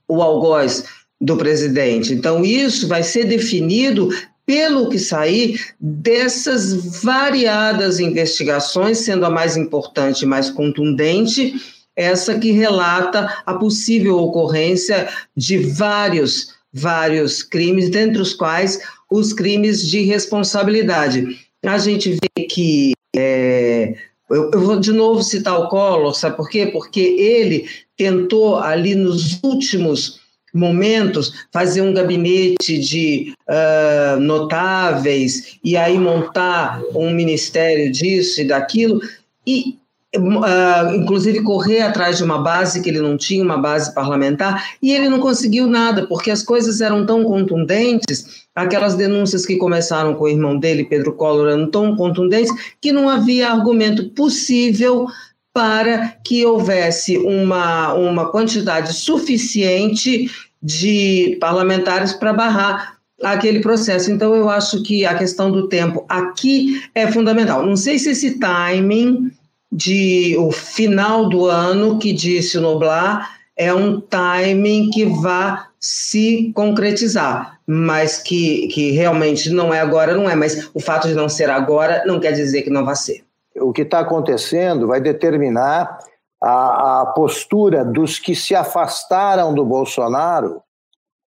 o 0.09 0.20
algoz 0.20 0.85
do 1.20 1.37
presidente. 1.37 2.12
Então, 2.12 2.44
isso 2.44 2.88
vai 2.88 3.03
ser 3.03 3.24
definido 3.24 4.09
pelo 4.44 4.88
que 4.88 4.98
sair 4.98 5.61
dessas 5.79 7.03
variadas 7.03 8.00
investigações, 8.00 8.98
sendo 8.98 9.24
a 9.24 9.31
mais 9.31 9.57
importante 9.57 10.26
mais 10.26 10.50
contundente, 10.50 11.55
essa 11.94 12.38
que 12.38 12.50
relata 12.50 13.42
a 13.46 13.55
possível 13.55 14.18
ocorrência 14.18 15.09
de 15.37 15.59
vários, 15.59 16.55
vários 16.72 17.42
crimes, 17.42 17.90
dentre 17.90 18.20
os 18.20 18.33
quais 18.33 18.81
os 19.09 19.33
crimes 19.33 19.87
de 19.87 20.00
responsabilidade 20.00 21.38
a 21.64 21.79
gente 21.79 22.12
vê 22.12 22.30
que. 22.61 22.92
É, 23.16 23.94
eu, 24.31 24.51
eu, 24.53 24.61
vou 24.61 24.79
de 24.79 24.92
novo 24.92 25.23
citar 25.25 25.59
o 25.59 25.68
Collor, 25.68 26.14
sabe 26.14 26.37
por 26.37 26.49
quê? 26.49 26.66
Porque 26.66 27.01
ele 27.01 27.68
tentou, 27.96 28.59
ali 28.59 28.94
nos 28.94 29.42
últimos 29.42 30.20
momentos, 30.55 31.33
fazer 31.53 31.81
um 31.83 31.92
gabinete 31.92 32.79
de 32.79 33.35
uh, 33.49 34.20
notáveis 34.20 35.59
e 35.64 35.77
aí 35.77 35.99
montar 35.99 36.81
um 36.94 37.11
ministério 37.11 37.90
disso 37.90 38.40
e 38.40 38.44
daquilo. 38.44 39.01
E 39.44 39.80
Uh, 40.16 40.96
inclusive 40.96 41.40
correr 41.40 41.83
atrás 41.83 42.16
de 42.16 42.25
uma 42.25 42.38
base 42.38 42.83
que 42.83 42.88
ele 42.88 43.01
não 43.01 43.16
tinha, 43.16 43.44
uma 43.44 43.57
base 43.57 43.94
parlamentar, 43.94 44.75
e 44.83 44.90
ele 44.92 45.09
não 45.09 45.20
conseguiu 45.20 45.68
nada, 45.68 46.05
porque 46.05 46.33
as 46.33 46.42
coisas 46.42 46.81
eram 46.81 47.07
tão 47.07 47.23
contundentes, 47.23 48.44
aquelas 48.53 48.96
denúncias 48.96 49.46
que 49.46 49.57
começaram 49.57 50.14
com 50.14 50.25
o 50.25 50.29
irmão 50.29 50.59
dele, 50.59 50.83
Pedro 50.83 51.12
Collor, 51.12 51.49
eram 51.51 51.70
tão 51.70 51.94
contundentes, 51.94 52.53
que 52.81 52.90
não 52.90 53.09
havia 53.09 53.53
argumento 53.53 54.09
possível 54.11 55.07
para 55.53 56.16
que 56.25 56.44
houvesse 56.44 57.16
uma, 57.18 57.94
uma 57.94 58.33
quantidade 58.33 58.92
suficiente 58.92 60.29
de 60.61 61.38
parlamentares 61.40 62.12
para 62.12 62.33
barrar 62.33 62.99
aquele 63.23 63.61
processo. 63.61 64.11
Então, 64.11 64.35
eu 64.35 64.49
acho 64.49 64.83
que 64.83 65.05
a 65.05 65.14
questão 65.14 65.51
do 65.51 65.68
tempo 65.68 66.05
aqui 66.09 66.83
é 66.94 67.07
fundamental. 67.07 67.64
Não 67.64 67.77
sei 67.77 67.99
se 67.99 68.11
esse 68.11 68.38
timing 68.38 69.31
de 69.70 70.37
o 70.38 70.50
final 70.50 71.28
do 71.28 71.46
ano 71.46 71.98
que 71.98 72.12
disse 72.12 72.59
o 72.59 72.61
Noblar 72.61 73.38
é 73.56 73.72
um 73.72 74.00
timing 74.00 74.90
que 74.90 75.04
vai 75.04 75.59
se 75.78 76.52
concretizar, 76.54 77.59
mas 77.66 78.18
que, 78.18 78.68
que 78.68 78.90
realmente 78.90 79.50
não 79.50 79.72
é 79.72 79.80
agora, 79.80 80.14
não 80.14 80.28
é, 80.28 80.35
mas 80.35 80.70
o 80.74 80.80
fato 80.80 81.09
de 81.09 81.14
não 81.14 81.28
ser 81.28 81.48
agora 81.50 82.02
não 82.06 82.20
quer 82.20 82.33
dizer 82.33 82.62
que 82.62 82.70
não 82.70 82.85
vai 82.85 82.96
ser. 82.96 83.24
O 83.56 83.72
que 83.72 83.83
está 83.83 84.00
acontecendo 84.00 84.87
vai 84.87 85.00
determinar 85.00 85.98
a, 86.42 87.00
a, 87.00 87.06
postura 87.06 87.85
dos 87.85 88.18
que 88.18 88.35
se 88.35 88.54
afastaram 88.54 89.54
do 89.54 89.64
Bolsonaro, 89.64 90.62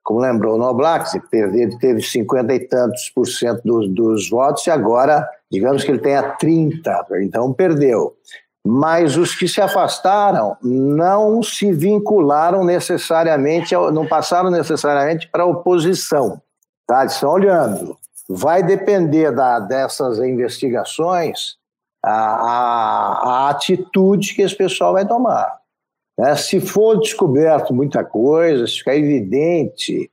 como 0.03 0.21
lembrou 0.21 0.57
o 0.57 0.59
Noblar, 0.59 1.11
que 1.11 1.21
teve 1.79 2.03
50 2.03 2.55
e 2.55 2.61
tantos 2.61 3.11
por 3.11 3.27
cento 3.27 3.63
dos, 3.65 3.89
dos 3.89 4.29
votos 4.29 4.67
e 4.67 4.71
agora 4.71 5.29
digamos 5.51 5.85
que 5.85 5.91
ele 5.91 6.01
tenha 6.01 6.23
30, 6.23 7.07
então 7.21 7.53
perdeu. 7.53 8.17
Mas 8.65 9.17
os 9.17 9.35
que 9.35 9.49
se 9.49 9.61
afastaram 9.61 10.57
não 10.63 11.43
se 11.43 11.73
vincularam 11.73 12.65
necessariamente, 12.65 13.75
não 13.75 14.07
passaram 14.07 14.51
necessariamente 14.51 15.29
para 15.29 15.43
a 15.43 15.47
oposição. 15.47 16.41
Tá? 16.87 17.05
Estão 17.05 17.31
olhando. 17.31 17.97
Vai 18.29 18.63
depender 18.63 19.33
da, 19.33 19.59
dessas 19.59 20.19
investigações 20.19 21.57
a, 22.05 22.11
a, 22.11 23.47
a, 23.47 23.51
atitude 23.51 24.35
que 24.35 24.43
esse 24.43 24.57
pessoal 24.57 24.93
vai 24.93 25.07
tomar. 25.07 25.62
Né? 26.19 26.35
Se 26.37 26.61
for 26.61 26.99
descoberto 26.99 27.73
muita 27.73 28.05
coisa, 28.05 28.67
se 28.67 28.79
ficar 28.79 28.97
evidente 28.97 30.11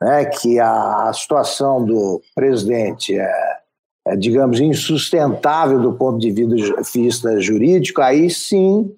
né, 0.00 0.24
que 0.24 0.58
a, 0.58 1.12
situação 1.12 1.84
do 1.84 2.20
presidente 2.34 3.18
é 3.18 3.60
é, 4.06 4.16
digamos, 4.16 4.60
insustentável 4.60 5.80
do 5.80 5.92
ponto 5.92 6.18
de 6.18 6.32
vista 6.92 7.38
jurídico, 7.40 8.00
aí 8.00 8.30
sim 8.30 8.94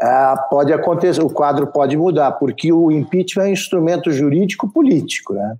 é, 0.00 0.34
pode 0.48 0.72
acontecer, 0.72 1.20
o 1.20 1.28
quadro 1.28 1.66
pode 1.66 1.96
mudar, 1.96 2.32
porque 2.32 2.72
o 2.72 2.90
impeachment 2.90 3.44
é 3.44 3.48
um 3.48 3.52
instrumento 3.52 4.10
jurídico 4.10 4.68
político, 4.68 5.34
né? 5.34 5.56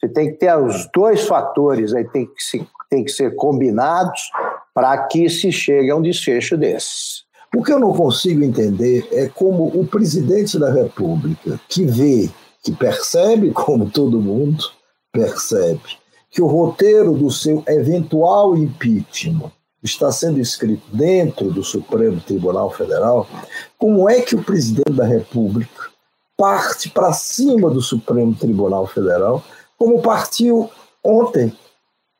Você 0.00 0.08
tem 0.08 0.32
que 0.32 0.38
ter 0.38 0.56
os 0.56 0.88
dois 0.92 1.26
fatores 1.26 1.94
aí 1.94 2.04
tem 2.04 2.26
que, 2.26 2.42
se, 2.42 2.66
tem 2.90 3.04
que 3.04 3.12
ser 3.12 3.36
combinados 3.36 4.30
para 4.74 5.06
que 5.06 5.28
se 5.28 5.52
chegue 5.52 5.90
a 5.90 5.96
um 5.96 6.02
desfecho 6.02 6.56
desses. 6.56 7.24
O 7.54 7.62
que 7.62 7.72
eu 7.72 7.78
não 7.78 7.92
consigo 7.92 8.42
entender 8.42 9.06
é 9.12 9.28
como 9.28 9.66
o 9.66 9.86
presidente 9.86 10.58
da 10.58 10.72
República, 10.72 11.60
que 11.68 11.84
vê, 11.84 12.30
que 12.62 12.72
percebe, 12.72 13.50
como 13.50 13.90
todo 13.90 14.20
mundo 14.20 14.64
percebe, 15.12 15.98
que 16.30 16.40
o 16.40 16.46
roteiro 16.46 17.12
do 17.12 17.30
seu 17.30 17.62
eventual 17.68 18.56
impeachment 18.56 19.52
está 19.82 20.10
sendo 20.10 20.40
escrito 20.40 20.82
dentro 20.92 21.50
do 21.50 21.62
Supremo 21.62 22.20
Tribunal 22.20 22.70
Federal, 22.70 23.26
como 23.76 24.08
é 24.08 24.20
que 24.22 24.34
o 24.34 24.42
presidente 24.42 24.92
da 24.92 25.04
República 25.04 25.90
parte 26.36 26.88
para 26.88 27.12
cima 27.12 27.68
do 27.68 27.82
Supremo 27.82 28.34
Tribunal 28.34 28.86
Federal, 28.86 29.44
como 29.78 30.00
partiu 30.00 30.70
ontem, 31.04 31.52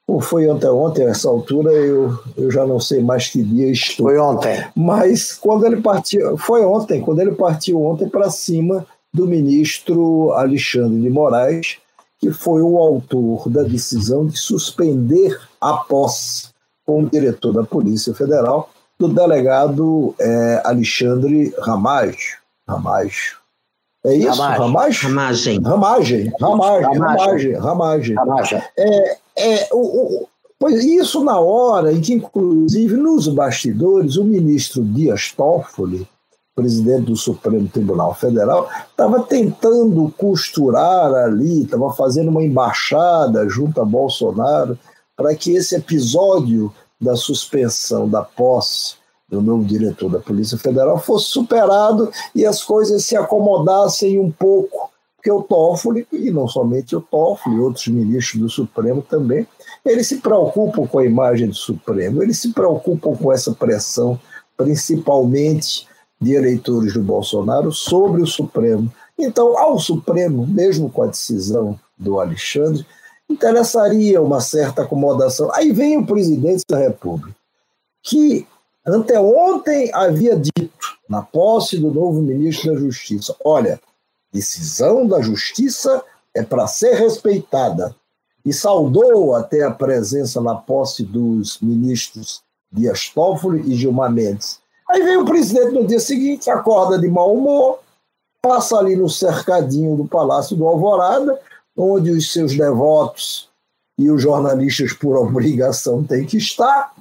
ou 0.06 0.20
foi 0.20 0.48
anteontem, 0.48 1.06
a 1.06 1.10
essa 1.10 1.28
altura 1.28 1.72
eu, 1.72 2.18
eu 2.36 2.50
já 2.50 2.66
não 2.66 2.80
sei 2.80 3.02
mais 3.02 3.28
que 3.28 3.42
dia 3.42 3.70
estou. 3.70 4.06
Foi 4.06 4.18
ontem. 4.18 4.64
Mas 4.74 5.32
quando 5.32 5.64
ele 5.64 5.80
partiu, 5.80 6.36
foi 6.36 6.64
ontem, 6.64 7.00
quando 7.00 7.20
ele 7.20 7.32
partiu 7.32 7.82
ontem 7.82 8.08
para 8.08 8.30
cima 8.30 8.86
do 9.12 9.26
ministro 9.26 10.32
Alexandre 10.32 11.00
de 11.00 11.10
Moraes, 11.10 11.78
que 12.18 12.30
foi 12.30 12.62
o 12.62 12.78
autor 12.78 13.48
da 13.48 13.62
decisão 13.62 14.26
de 14.26 14.38
suspender 14.38 15.38
a 15.60 15.74
posse 15.74 16.48
como 16.84 17.08
diretor 17.08 17.52
da 17.52 17.64
Polícia 17.64 18.14
Federal 18.14 18.70
do 18.98 19.08
delegado 19.08 20.14
é, 20.20 20.62
Alexandre 20.64 21.52
Ramage. 21.58 22.38
Ramage. 22.68 23.41
É 24.04 24.14
isso? 24.14 24.40
Ramage? 24.40 25.06
Ramagem. 25.06 25.62
Ramagem. 25.62 26.32
Ramagem. 26.40 26.98
Ramagem. 26.98 27.52
Ramagem. 27.54 28.16
Ramagem. 28.16 28.62
É, 28.76 29.16
é, 29.36 29.68
o, 29.72 29.78
o, 29.78 30.28
pois 30.58 30.84
isso 30.84 31.22
na 31.22 31.38
hora 31.38 31.92
em 31.92 32.00
que, 32.00 32.14
inclusive, 32.14 32.96
nos 32.96 33.28
bastidores, 33.28 34.16
o 34.16 34.24
ministro 34.24 34.82
Dias 34.84 35.32
Toffoli 35.32 36.06
presidente 36.54 37.06
do 37.06 37.16
Supremo 37.16 37.68
Tribunal 37.68 38.14
Federal, 38.14 38.68
estava 38.90 39.20
tentando 39.20 40.12
costurar 40.16 41.12
ali, 41.14 41.62
estava 41.62 41.90
fazendo 41.92 42.28
uma 42.28 42.42
embaixada 42.42 43.48
junto 43.48 43.80
a 43.80 43.84
Bolsonaro 43.84 44.78
para 45.16 45.34
que 45.34 45.52
esse 45.52 45.74
episódio 45.74 46.72
da 47.00 47.16
suspensão 47.16 48.08
da 48.08 48.22
posse 48.22 48.96
do 49.32 49.40
novo 49.40 49.64
diretor 49.64 50.10
da 50.10 50.18
Polícia 50.18 50.58
Federal 50.58 50.98
fosse 50.98 51.30
superado 51.30 52.12
e 52.34 52.44
as 52.44 52.62
coisas 52.62 53.04
se 53.06 53.16
acomodassem 53.16 54.20
um 54.20 54.30
pouco 54.30 54.92
porque 55.16 55.30
o 55.30 55.40
Toffoli, 55.40 56.04
e 56.12 56.32
não 56.32 56.48
somente 56.48 56.96
o 56.96 57.00
Toffoli, 57.00 57.60
outros 57.60 57.86
ministros 57.86 58.42
do 58.42 58.50
Supremo 58.50 59.00
também, 59.02 59.46
eles 59.84 60.08
se 60.08 60.16
preocupam 60.16 60.84
com 60.84 60.98
a 60.98 61.06
imagem 61.06 61.46
do 61.46 61.54
Supremo, 61.54 62.24
eles 62.24 62.40
se 62.40 62.52
preocupam 62.52 63.14
com 63.14 63.32
essa 63.32 63.52
pressão, 63.52 64.18
principalmente 64.56 65.86
de 66.20 66.32
eleitores 66.32 66.94
do 66.94 67.02
Bolsonaro, 67.02 67.70
sobre 67.70 68.20
o 68.20 68.26
Supremo. 68.26 68.92
Então, 69.16 69.56
ao 69.56 69.78
Supremo, 69.78 70.44
mesmo 70.44 70.90
com 70.90 71.04
a 71.04 71.06
decisão 71.06 71.78
do 71.96 72.18
Alexandre, 72.18 72.84
interessaria 73.30 74.20
uma 74.20 74.40
certa 74.40 74.82
acomodação. 74.82 75.52
Aí 75.54 75.70
vem 75.70 75.98
o 75.98 76.06
presidente 76.06 76.64
da 76.68 76.78
República, 76.78 77.32
que 78.02 78.44
anteontem 78.86 79.90
havia 79.92 80.36
dito, 80.36 80.98
na 81.08 81.22
posse 81.22 81.78
do 81.78 81.90
novo 81.90 82.22
ministro 82.22 82.72
da 82.72 82.80
Justiça: 82.80 83.36
olha, 83.44 83.80
decisão 84.32 85.06
da 85.06 85.20
Justiça 85.20 86.02
é 86.34 86.42
para 86.42 86.66
ser 86.66 86.94
respeitada. 86.94 87.94
E 88.44 88.52
saudou 88.52 89.36
até 89.36 89.62
a 89.62 89.70
presença 89.70 90.40
na 90.40 90.56
posse 90.56 91.04
dos 91.04 91.60
ministros 91.60 92.42
Dias 92.72 93.08
Toffoli 93.08 93.70
e 93.70 93.76
Gilmar 93.76 94.10
Mendes. 94.10 94.58
Aí 94.90 95.00
vem 95.02 95.16
o 95.16 95.24
presidente 95.24 95.72
no 95.72 95.86
dia 95.86 96.00
seguinte, 96.00 96.50
acorda 96.50 96.98
de 96.98 97.06
mau 97.06 97.34
humor, 97.34 97.78
passa 98.42 98.76
ali 98.78 98.96
no 98.96 99.08
cercadinho 99.08 99.96
do 99.96 100.06
Palácio 100.06 100.56
do 100.56 100.66
Alvorada, 100.66 101.38
onde 101.76 102.10
os 102.10 102.32
seus 102.32 102.56
devotos 102.56 103.48
e 103.98 104.10
os 104.10 104.20
jornalistas, 104.20 104.92
por 104.92 105.16
obrigação, 105.16 106.02
têm 106.02 106.26
que 106.26 106.36
estar, 106.36 106.92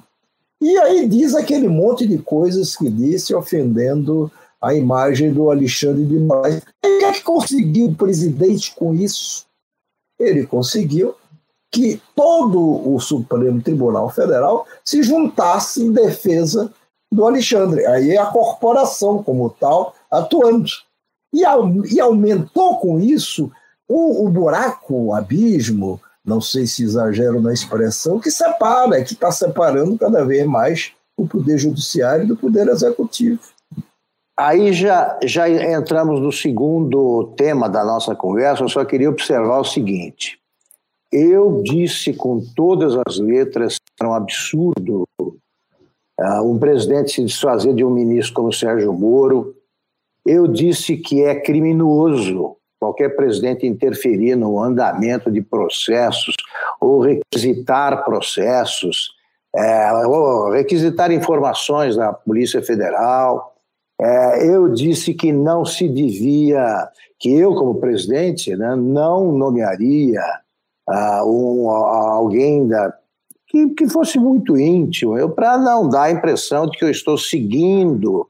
e 0.62 0.78
aí 0.78 1.08
diz 1.08 1.34
aquele 1.34 1.68
monte 1.68 2.06
de 2.06 2.18
coisas 2.18 2.76
que 2.76 2.88
disse, 2.88 3.34
ofendendo 3.34 4.30
a 4.60 4.72
imagem 4.72 5.32
do 5.32 5.50
Alexandre 5.50 6.04
de 6.04 6.18
Moraes. 6.20 6.58
O 6.58 6.98
que 6.98 7.04
é 7.04 7.12
que 7.12 7.22
conseguiu 7.22 7.86
o 7.88 7.94
presidente 7.96 8.72
com 8.76 8.94
isso? 8.94 9.44
Ele 10.20 10.46
conseguiu 10.46 11.16
que 11.68 12.00
todo 12.14 12.94
o 12.94 13.00
Supremo 13.00 13.60
Tribunal 13.60 14.08
Federal 14.10 14.64
se 14.84 15.02
juntasse 15.02 15.82
em 15.82 15.90
defesa 15.90 16.72
do 17.10 17.26
Alexandre. 17.26 17.84
Aí 17.86 18.12
é 18.12 18.18
a 18.18 18.26
corporação, 18.26 19.20
como 19.20 19.50
tal, 19.50 19.96
atuando. 20.08 20.70
E, 21.34 21.44
aumentou 22.00 22.76
com 22.76 23.00
isso 23.00 23.50
o 23.88 24.28
buraco, 24.28 24.94
o 24.94 25.14
abismo, 25.14 26.00
não 26.24 26.40
sei 26.40 26.66
se 26.66 26.84
exagero 26.84 27.40
na 27.40 27.52
expressão, 27.52 28.20
que 28.20 28.30
separa, 28.30 29.02
que 29.02 29.12
está 29.12 29.30
separando 29.30 29.98
cada 29.98 30.24
vez 30.24 30.46
mais 30.46 30.92
o 31.16 31.26
Poder 31.26 31.58
Judiciário 31.58 32.26
do 32.26 32.36
Poder 32.36 32.68
Executivo. 32.68 33.40
Aí 34.38 34.72
já, 34.72 35.18
já 35.22 35.48
entramos 35.48 36.20
no 36.20 36.32
segundo 36.32 37.34
tema 37.36 37.68
da 37.68 37.84
nossa 37.84 38.14
conversa, 38.14 38.62
eu 38.62 38.68
só 38.68 38.84
queria 38.84 39.10
observar 39.10 39.60
o 39.60 39.64
seguinte. 39.64 40.38
Eu 41.12 41.60
disse 41.62 42.14
com 42.14 42.40
todas 42.56 42.96
as 43.06 43.18
letras 43.18 43.76
que 43.78 43.84
era 44.00 44.10
um 44.10 44.14
absurdo 44.14 45.06
uh, 45.20 46.42
um 46.42 46.58
presidente 46.58 47.12
se 47.12 47.24
desfazer 47.24 47.74
de 47.74 47.84
um 47.84 47.90
ministro 47.90 48.34
como 48.34 48.52
Sérgio 48.52 48.92
Moro. 48.92 49.54
Eu 50.24 50.46
disse 50.46 50.96
que 50.96 51.22
é 51.22 51.38
criminoso 51.38 52.56
qualquer 52.82 53.14
presidente 53.14 53.64
interferir 53.64 54.34
no 54.34 54.58
andamento 54.58 55.30
de 55.30 55.40
processos 55.40 56.34
ou 56.80 56.98
requisitar 57.00 58.04
processos, 58.04 59.12
é, 59.54 59.92
ou 60.04 60.50
requisitar 60.50 61.12
informações 61.12 61.94
da 61.94 62.12
Polícia 62.12 62.60
Federal. 62.60 63.54
É, 64.00 64.48
eu 64.48 64.68
disse 64.68 65.14
que 65.14 65.32
não 65.32 65.64
se 65.64 65.88
devia, 65.88 66.88
que 67.20 67.32
eu, 67.32 67.54
como 67.54 67.76
presidente, 67.76 68.56
né, 68.56 68.74
não 68.74 69.30
nomearia 69.30 70.24
uh, 70.90 71.24
um, 71.24 71.70
alguém 71.70 72.66
da, 72.66 72.92
que, 73.46 73.68
que 73.68 73.88
fosse 73.88 74.18
muito 74.18 74.58
íntimo, 74.58 75.28
para 75.28 75.56
não 75.56 75.88
dar 75.88 76.04
a 76.04 76.10
impressão 76.10 76.66
de 76.66 76.76
que 76.76 76.84
eu 76.84 76.90
estou 76.90 77.16
seguindo 77.16 78.28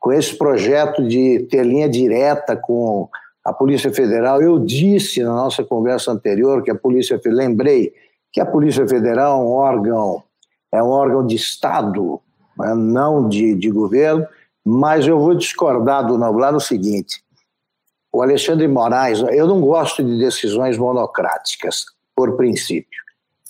com 0.00 0.12
esse 0.12 0.36
projeto 0.36 1.06
de 1.06 1.46
ter 1.48 1.64
linha 1.64 1.88
direta 1.88 2.56
com 2.56 3.08
a 3.44 3.52
Polícia 3.52 3.92
Federal. 3.92 4.40
Eu 4.40 4.58
disse 4.58 5.22
na 5.22 5.34
nossa 5.34 5.64
conversa 5.64 6.12
anterior 6.12 6.62
que 6.62 6.70
a 6.70 6.74
Polícia 6.74 7.20
lembrei 7.24 7.92
que 8.32 8.40
a 8.40 8.46
Polícia 8.46 8.88
Federal 8.88 9.40
é 9.40 9.44
um 9.44 9.48
órgão 9.48 10.22
é 10.72 10.82
um 10.82 10.88
órgão 10.88 11.26
de 11.26 11.36
Estado, 11.36 12.18
né, 12.58 12.74
não 12.74 13.28
de, 13.28 13.54
de 13.54 13.70
governo, 13.70 14.26
mas 14.64 15.06
eu 15.06 15.18
vou 15.20 15.34
discordar 15.34 16.06
do 16.06 16.16
Noblar 16.16 16.50
no 16.50 16.60
seguinte: 16.60 17.22
o 18.10 18.22
Alexandre 18.22 18.66
Moraes, 18.66 19.20
eu 19.20 19.46
não 19.46 19.60
gosto 19.60 20.02
de 20.02 20.18
decisões 20.18 20.78
monocráticas, 20.78 21.84
por 22.16 22.36
princípio. 22.36 23.02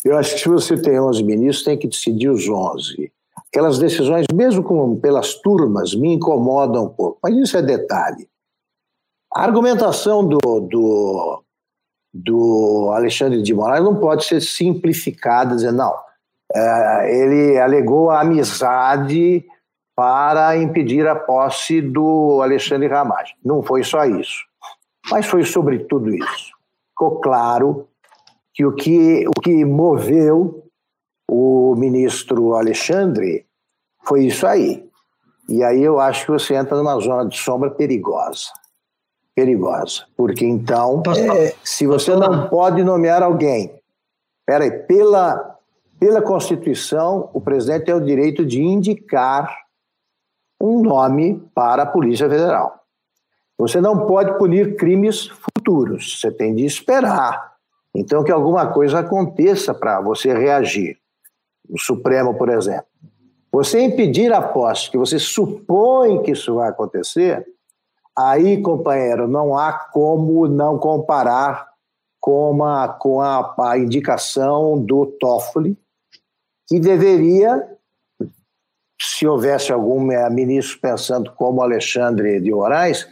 Eu 0.04 0.16
acho 0.18 0.34
que 0.34 0.40
se 0.40 0.48
você 0.48 0.76
tem 0.76 0.98
11 0.98 1.22
ministros, 1.22 1.64
tem 1.64 1.78
que 1.78 1.86
decidir 1.86 2.28
os 2.28 2.48
11. 2.48 3.12
Aquelas 3.48 3.78
decisões, 3.78 4.26
mesmo 4.32 4.62
com, 4.62 4.98
pelas 4.98 5.34
turmas, 5.34 5.94
me 5.94 6.14
incomodam 6.14 6.86
um 6.86 6.88
pouco, 6.88 7.18
mas 7.22 7.36
isso 7.36 7.56
é 7.56 7.62
detalhe. 7.62 8.28
A 9.34 9.44
argumentação 9.44 10.26
do, 10.26 10.38
do, 10.38 11.42
do 12.12 12.90
Alexandre 12.94 13.42
de 13.42 13.54
Moraes 13.54 13.82
não 13.82 13.96
pode 13.96 14.26
ser 14.26 14.42
simplificada, 14.42 15.54
dizer, 15.54 15.72
não, 15.72 15.94
é, 16.54 17.18
ele 17.18 17.58
alegou 17.58 18.10
a 18.10 18.20
amizade 18.20 19.42
para 19.96 20.58
impedir 20.58 21.06
a 21.08 21.16
posse 21.16 21.80
do 21.80 22.40
Alexandre 22.42 22.88
Ramagem. 22.88 23.34
Não 23.42 23.62
foi 23.62 23.82
só 23.82 24.04
isso, 24.04 24.44
mas 25.10 25.24
foi 25.24 25.44
sobre 25.44 25.78
tudo 25.80 26.14
isso. 26.14 26.52
Ficou 26.90 27.18
claro 27.20 27.88
que 28.52 28.66
o 28.66 28.74
que, 28.74 29.26
o 29.26 29.40
que 29.40 29.64
moveu 29.64 30.62
o 31.26 31.74
ministro 31.74 32.54
Alexandre 32.54 33.46
foi 34.04 34.26
isso 34.26 34.46
aí. 34.46 34.86
E 35.48 35.64
aí 35.64 35.82
eu 35.82 35.98
acho 35.98 36.26
que 36.26 36.32
você 36.32 36.54
entra 36.54 36.76
numa 36.76 37.00
zona 37.00 37.26
de 37.26 37.38
sombra 37.38 37.70
perigosa 37.70 38.50
perigosa, 39.34 40.04
porque 40.16 40.44
então, 40.44 41.02
é, 41.16 41.54
se 41.64 41.86
você 41.86 42.14
não 42.14 42.48
pode 42.48 42.82
nomear 42.84 43.22
alguém, 43.22 43.74
peraí, 44.46 44.70
pela, 44.70 45.58
pela 45.98 46.20
Constituição, 46.20 47.30
o 47.32 47.40
presidente 47.40 47.86
tem 47.86 47.94
o 47.94 48.04
direito 48.04 48.44
de 48.44 48.62
indicar 48.62 49.56
um 50.60 50.82
nome 50.82 51.42
para 51.54 51.82
a 51.82 51.86
Polícia 51.86 52.28
Federal. 52.28 52.82
Você 53.58 53.80
não 53.80 54.06
pode 54.06 54.36
punir 54.38 54.76
crimes 54.76 55.28
futuros, 55.28 56.20
você 56.20 56.30
tem 56.30 56.54
de 56.54 56.64
esperar. 56.64 57.52
Então, 57.94 58.24
que 58.24 58.32
alguma 58.32 58.66
coisa 58.72 59.00
aconteça 59.00 59.74
para 59.74 60.00
você 60.00 60.32
reagir. 60.32 60.98
O 61.68 61.78
Supremo, 61.78 62.34
por 62.34 62.48
exemplo. 62.48 62.86
Você 63.52 63.80
impedir 63.80 64.32
a 64.32 64.40
posse, 64.40 64.90
que 64.90 64.96
você 64.96 65.18
supõe 65.18 66.22
que 66.22 66.32
isso 66.32 66.54
vai 66.54 66.70
acontecer, 66.70 67.46
Aí, 68.16 68.60
companheiro, 68.60 69.26
não 69.26 69.56
há 69.56 69.72
como 69.72 70.46
não 70.46 70.78
comparar 70.78 71.72
com 72.20 72.62
a, 72.62 72.88
com 72.88 73.20
a, 73.20 73.54
a 73.58 73.78
indicação 73.78 74.78
do 74.78 75.06
Toffoli, 75.06 75.76
que 76.68 76.78
deveria, 76.78 77.66
se 79.00 79.26
houvesse 79.26 79.72
algum 79.72 80.00
ministro 80.30 80.78
pensando 80.80 81.32
como 81.32 81.62
Alexandre 81.62 82.40
de 82.40 82.52
Moraes, 82.52 83.08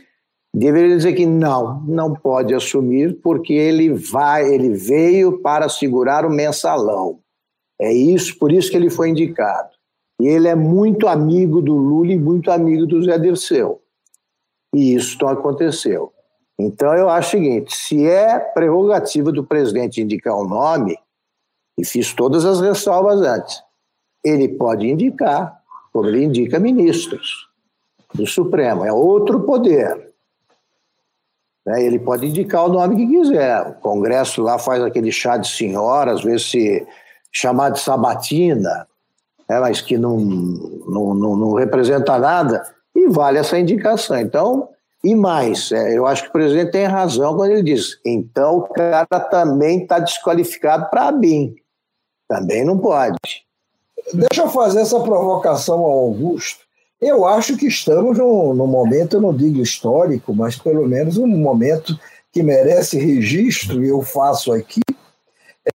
deveria 0.55 0.97
dizer 0.97 1.15
que 1.15 1.27
não, 1.27 1.81
não 1.83 2.15
pode 2.15 2.55
assumir 2.55 3.21
porque 3.23 3.53
ele 3.53 3.93
vai, 3.93 4.53
ele 4.53 4.71
veio 4.71 5.41
para 5.41 5.69
segurar 5.69 6.25
o 6.25 6.31
mensalão. 6.31 7.19
É 7.81 7.93
isso, 7.93 8.39
por 8.39 8.53
isso 8.53 8.71
que 8.71 8.77
ele 8.77 8.91
foi 8.91 9.09
indicado. 9.09 9.71
E 10.21 10.29
ele 10.29 10.49
é 10.49 10.55
muito 10.55 11.09
amigo 11.09 11.63
do 11.63 11.75
Lula 11.75 12.13
e 12.13 12.19
muito 12.19 12.51
amigo 12.51 12.87
do 12.87 13.03
Zé 13.03 13.19
Dirceu. 13.19 13.80
E 14.75 14.95
isso 14.95 15.19
não 15.21 15.29
aconteceu. 15.29 16.13
Então, 16.59 16.95
eu 16.95 17.09
acho 17.09 17.29
o 17.29 17.41
seguinte: 17.41 17.77
se 17.77 18.07
é 18.07 18.39
prerrogativa 18.39 19.33
do 19.33 19.45
presidente 19.45 20.01
indicar 20.01 20.35
o 20.35 20.45
um 20.45 20.49
nome, 20.49 20.99
e 21.79 21.85
fiz 21.85 22.13
todas 22.13 22.45
as 22.45 22.61
ressalvas 22.61 23.21
antes, 23.23 23.63
ele 24.23 24.49
pode 24.49 24.87
indicar, 24.87 25.61
como 25.93 26.07
ele 26.07 26.25
indica 26.25 26.59
ministros 26.59 27.49
do 28.15 28.27
Supremo, 28.27 28.85
é 28.85 28.93
outro 28.93 29.41
poder. 29.41 30.13
Né? 31.65 31.83
Ele 31.83 31.99
pode 31.99 32.27
indicar 32.27 32.67
o 32.67 32.73
nome 32.73 32.97
que 32.97 33.07
quiser. 33.07 33.63
O 33.67 33.75
Congresso 33.75 34.43
lá 34.43 34.59
faz 34.59 34.83
aquele 34.83 35.11
chá 35.11 35.37
de 35.37 35.49
senhora, 35.49 36.13
às 36.13 36.23
vezes 36.23 36.51
se 36.51 36.87
chamar 37.33 37.71
de 37.71 37.81
sabatina, 37.81 38.87
né? 39.49 39.61
mas 39.61 39.81
que 39.81 39.97
não, 39.97 40.19
não, 40.19 41.15
não, 41.15 41.37
não 41.37 41.55
representa 41.55 42.19
nada 42.19 42.63
e 43.05 43.09
vale 43.09 43.39
essa 43.39 43.59
indicação. 43.59 44.19
Então, 44.19 44.69
e 45.03 45.15
mais, 45.15 45.73
é, 45.73 45.97
eu 45.97 46.07
acho 46.07 46.25
que 46.25 46.29
o 46.29 46.33
presidente 46.33 46.73
tem 46.73 46.85
razão 46.85 47.35
quando 47.37 47.53
ele 47.53 47.63
diz: 47.63 47.99
então 48.05 48.59
o 48.59 48.63
cara 48.69 49.07
também 49.31 49.83
está 49.83 49.99
desqualificado 49.99 50.89
para 50.91 51.09
a 51.09 51.13
BIM. 51.13 51.55
Também 52.29 52.65
não 52.65 52.79
pode. 52.79 53.19
Deixa 54.13 54.43
eu 54.43 54.49
fazer 54.49 54.81
essa 54.81 55.01
provocação 55.01 55.81
ao 55.81 55.91
Augusto. 55.91 56.65
Eu 57.01 57.27
acho 57.27 57.57
que 57.57 57.67
estamos 57.67 58.19
num, 58.19 58.53
num 58.53 58.67
momento, 58.67 59.17
eu 59.17 59.21
não 59.23 59.35
digo 59.35 59.63
histórico, 59.63 60.35
mas 60.35 60.57
pelo 60.57 60.87
menos 60.87 61.17
um 61.17 61.27
momento 61.27 61.99
que 62.31 62.43
merece 62.43 62.99
registro, 62.99 63.83
e 63.83 63.89
eu 63.89 64.03
faço 64.03 64.53
aqui, 64.53 64.83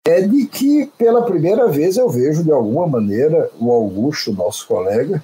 é 0.05 0.21
de 0.21 0.45
que, 0.45 0.85
pela 0.97 1.23
primeira 1.23 1.67
vez, 1.67 1.97
eu 1.97 2.07
vejo, 2.09 2.43
de 2.43 2.51
alguma 2.51 2.87
maneira, 2.87 3.49
o 3.59 3.71
Augusto, 3.71 4.31
nosso 4.31 4.67
colega, 4.67 5.23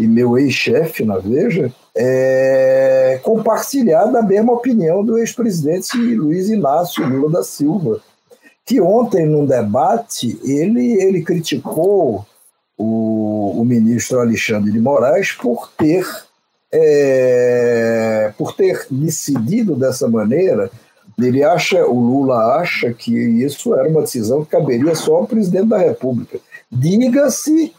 e 0.00 0.08
meu 0.08 0.38
ex-chefe 0.38 1.04
na 1.04 1.18
Veja, 1.18 1.72
é, 1.94 3.20
compartilhar 3.22 4.06
da 4.06 4.22
mesma 4.22 4.52
opinião 4.52 5.04
do 5.04 5.18
ex-presidente 5.18 5.96
Luiz 5.96 6.48
Inácio 6.48 7.06
Lula 7.06 7.30
da 7.30 7.42
Silva, 7.42 8.00
que 8.64 8.80
ontem, 8.80 9.26
num 9.26 9.44
debate, 9.44 10.38
ele, 10.44 10.92
ele 11.02 11.22
criticou 11.22 12.24
o, 12.78 13.60
o 13.60 13.64
ministro 13.64 14.20
Alexandre 14.20 14.72
de 14.72 14.80
Moraes 14.80 15.32
por 15.32 15.70
ter, 15.76 16.06
é, 16.72 18.32
por 18.38 18.54
ter 18.54 18.86
decidido 18.90 19.74
dessa 19.74 20.08
maneira. 20.08 20.70
Ele 21.18 21.44
acha, 21.44 21.84
o 21.84 22.00
Lula 22.00 22.56
acha 22.60 22.94
que 22.94 23.12
isso 23.12 23.74
era 23.74 23.88
uma 23.88 24.00
decisão 24.00 24.44
que 24.44 24.52
caberia 24.52 24.94
só 24.94 25.16
ao 25.16 25.26
presidente 25.26 25.66
da 25.66 25.78
República. 25.78 26.38
Diga-se 26.72 27.74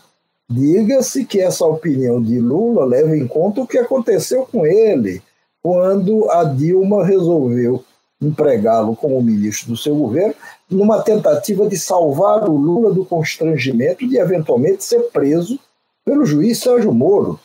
Diga-se 0.51 1.23
que 1.23 1.39
essa 1.39 1.65
opinião 1.65 2.21
de 2.21 2.37
Lula 2.37 2.83
leva 2.83 3.15
em 3.15 3.25
conta 3.25 3.61
o 3.61 3.67
que 3.67 3.77
aconteceu 3.77 4.45
com 4.51 4.65
ele 4.65 5.21
quando 5.63 6.29
a 6.29 6.43
Dilma 6.43 7.05
resolveu 7.05 7.81
empregá-lo 8.21 8.93
como 8.93 9.21
ministro 9.21 9.69
do 9.69 9.77
seu 9.77 9.95
governo, 9.95 10.35
numa 10.69 11.01
tentativa 11.01 11.65
de 11.69 11.79
salvar 11.79 12.49
o 12.49 12.57
Lula 12.57 12.93
do 12.93 13.05
constrangimento 13.05 14.05
de 14.05 14.17
eventualmente 14.17 14.83
ser 14.83 14.99
preso 15.03 15.57
pelo 16.03 16.25
juiz 16.25 16.59
Sérgio 16.59 16.91
Moro. 16.91 17.39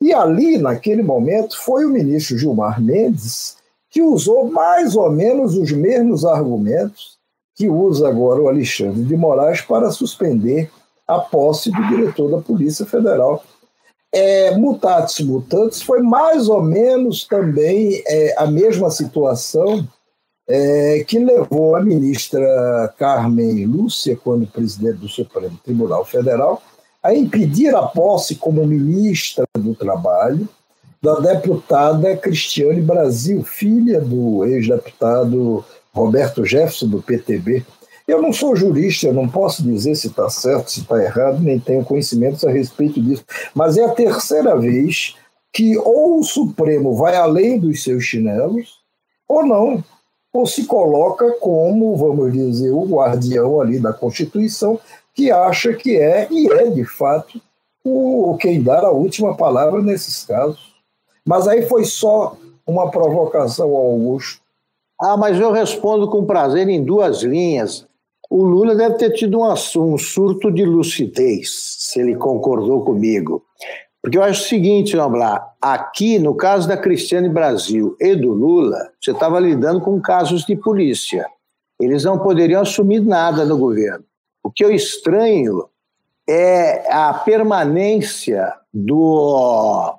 E 0.00 0.12
ali, 0.12 0.58
naquele 0.58 1.04
momento, 1.04 1.56
foi 1.56 1.84
o 1.84 1.90
ministro 1.90 2.36
Gilmar 2.36 2.82
Mendes 2.82 3.56
que 3.88 4.02
usou 4.02 4.50
mais 4.50 4.96
ou 4.96 5.08
menos 5.08 5.56
os 5.56 5.70
mesmos 5.70 6.24
argumentos 6.24 7.16
que 7.54 7.68
usa 7.68 8.08
agora 8.08 8.40
o 8.40 8.48
Alexandre 8.48 9.04
de 9.04 9.16
Moraes 9.16 9.60
para 9.60 9.92
suspender 9.92 10.68
a 11.14 11.18
posse 11.18 11.70
do 11.70 11.88
diretor 11.88 12.30
da 12.30 12.38
Polícia 12.38 12.86
Federal. 12.86 13.44
É, 14.12 14.56
mutatis 14.56 15.24
mutandis 15.24 15.82
foi 15.82 16.02
mais 16.02 16.48
ou 16.48 16.62
menos 16.62 17.24
também 17.26 18.02
é, 18.06 18.34
a 18.36 18.46
mesma 18.46 18.90
situação 18.90 19.86
é, 20.48 21.04
que 21.06 21.18
levou 21.18 21.76
a 21.76 21.80
ministra 21.80 22.92
Carmen 22.98 23.64
Lúcia, 23.66 24.16
quando 24.16 24.48
presidente 24.48 24.98
do 24.98 25.08
Supremo 25.08 25.56
Tribunal 25.64 26.04
Federal, 26.04 26.60
a 27.02 27.14
impedir 27.14 27.74
a 27.74 27.82
posse 27.82 28.34
como 28.34 28.66
ministra 28.66 29.44
do 29.56 29.74
Trabalho 29.74 30.48
da 31.02 31.14
deputada 31.18 32.16
Cristiane 32.16 32.82
Brasil, 32.82 33.42
filha 33.42 34.00
do 34.00 34.44
ex-deputado 34.44 35.64
Roberto 35.94 36.44
Jefferson, 36.44 36.88
do 36.88 37.00
PTB. 37.00 37.64
Eu 38.10 38.20
não 38.20 38.32
sou 38.32 38.56
jurista, 38.56 39.06
eu 39.06 39.14
não 39.14 39.28
posso 39.28 39.62
dizer 39.62 39.94
se 39.94 40.08
está 40.08 40.28
certo, 40.28 40.68
se 40.68 40.80
está 40.80 41.00
errado, 41.00 41.38
nem 41.38 41.60
tenho 41.60 41.84
conhecimentos 41.84 42.44
a 42.44 42.50
respeito 42.50 43.00
disso. 43.00 43.24
Mas 43.54 43.78
é 43.78 43.84
a 43.84 43.92
terceira 43.92 44.56
vez 44.56 45.14
que 45.52 45.78
ou 45.78 46.18
o 46.18 46.24
Supremo 46.24 46.96
vai 46.96 47.14
além 47.14 47.56
dos 47.56 47.84
seus 47.84 48.02
chinelos, 48.02 48.80
ou 49.28 49.46
não, 49.46 49.84
ou 50.32 50.44
se 50.44 50.64
coloca 50.64 51.36
como, 51.38 51.96
vamos 51.96 52.32
dizer, 52.32 52.72
o 52.72 52.84
guardião 52.84 53.60
ali 53.60 53.78
da 53.78 53.92
Constituição, 53.92 54.80
que 55.14 55.30
acha 55.30 55.72
que 55.72 55.96
é, 55.96 56.26
e 56.32 56.50
é 56.50 56.68
de 56.68 56.84
fato, 56.84 57.40
o, 57.84 58.36
quem 58.40 58.60
dar 58.60 58.84
a 58.84 58.90
última 58.90 59.36
palavra 59.36 59.80
nesses 59.80 60.24
casos. 60.24 60.74
Mas 61.24 61.46
aí 61.46 61.62
foi 61.62 61.84
só 61.84 62.36
uma 62.66 62.90
provocação 62.90 63.68
ao 63.68 63.92
Augusto. 63.92 64.42
Ah, 65.00 65.16
mas 65.16 65.38
eu 65.38 65.52
respondo 65.52 66.08
com 66.10 66.26
prazer 66.26 66.68
em 66.68 66.82
duas 66.82 67.22
linhas. 67.22 67.88
O 68.30 68.44
Lula 68.44 68.76
deve 68.76 68.94
ter 68.94 69.10
tido 69.10 69.40
um, 69.40 69.52
um 69.52 69.98
surto 69.98 70.52
de 70.52 70.64
lucidez, 70.64 71.50
se 71.80 72.00
ele 72.00 72.14
concordou 72.14 72.84
comigo. 72.84 73.42
Porque 74.00 74.16
eu 74.16 74.22
acho 74.22 74.44
o 74.44 74.48
seguinte, 74.48 74.94
Noblar, 74.94 75.56
aqui, 75.60 76.16
no 76.16 76.36
caso 76.36 76.68
da 76.68 76.76
Cristiane 76.76 77.28
Brasil 77.28 77.96
e 78.00 78.14
do 78.14 78.32
Lula, 78.32 78.92
você 79.00 79.10
estava 79.10 79.40
lidando 79.40 79.80
com 79.80 80.00
casos 80.00 80.44
de 80.44 80.54
polícia. 80.54 81.26
Eles 81.80 82.04
não 82.04 82.20
poderiam 82.20 82.62
assumir 82.62 83.00
nada 83.00 83.44
no 83.44 83.58
governo. 83.58 84.04
O 84.44 84.50
que 84.50 84.64
eu 84.64 84.70
estranho 84.70 85.64
é 86.28 86.88
a 86.88 87.12
permanência 87.12 88.54
do, 88.72 89.98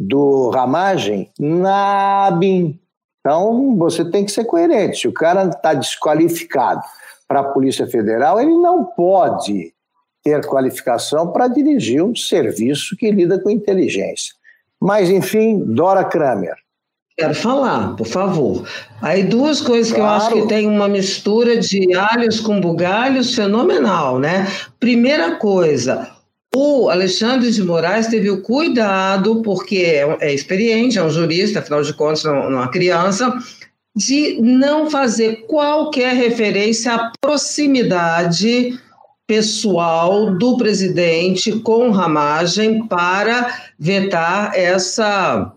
do 0.00 0.48
Ramagem 0.48 1.30
na 1.38 2.28
ABIN. 2.28 2.80
Então, 3.20 3.76
você 3.76 4.06
tem 4.06 4.24
que 4.24 4.32
ser 4.32 4.44
coerente. 4.44 5.06
O 5.06 5.12
cara 5.12 5.44
está 5.44 5.74
desqualificado 5.74 6.82
para 7.28 7.40
a 7.40 7.44
Polícia 7.44 7.86
Federal, 7.86 8.40
ele 8.40 8.54
não 8.54 8.84
pode 8.84 9.74
ter 10.24 10.44
qualificação 10.46 11.30
para 11.30 11.46
dirigir 11.46 12.02
um 12.02 12.16
serviço 12.16 12.96
que 12.96 13.10
lida 13.10 13.38
com 13.38 13.50
inteligência. 13.50 14.34
Mas, 14.80 15.10
enfim, 15.10 15.62
Dora 15.64 16.04
Kramer. 16.04 16.54
Quero 17.16 17.34
falar, 17.34 17.96
por 17.96 18.06
favor. 18.06 18.64
Aí 19.02 19.24
duas 19.24 19.60
coisas 19.60 19.92
claro. 19.92 19.98
que 19.98 20.00
eu 20.00 20.38
acho 20.38 20.42
que 20.42 20.54
tem 20.54 20.68
uma 20.68 20.88
mistura 20.88 21.56
de 21.56 21.92
alhos 21.94 22.38
com 22.38 22.60
bugalhos 22.60 23.34
fenomenal, 23.34 24.20
né? 24.20 24.46
Primeira 24.78 25.34
coisa, 25.34 26.08
o 26.54 26.88
Alexandre 26.88 27.50
de 27.50 27.62
Moraes 27.62 28.06
teve 28.06 28.30
o 28.30 28.40
cuidado, 28.40 29.42
porque 29.42 29.78
é, 29.78 30.16
é 30.20 30.32
experiente, 30.32 30.96
é 30.96 31.02
um 31.02 31.10
jurista, 31.10 31.58
afinal 31.58 31.82
de 31.82 31.92
contas, 31.92 32.22
não 32.22 32.36
é 32.36 32.46
uma 32.46 32.68
criança, 32.68 33.36
de 33.98 34.40
não 34.40 34.88
fazer 34.88 35.44
qualquer 35.48 36.14
referência 36.14 36.94
à 36.94 37.12
proximidade 37.20 38.78
pessoal 39.26 40.38
do 40.38 40.56
presidente 40.56 41.50
com 41.60 41.90
Ramagem 41.90 42.86
para 42.86 43.72
vetar 43.76 44.52
essa 44.54 45.52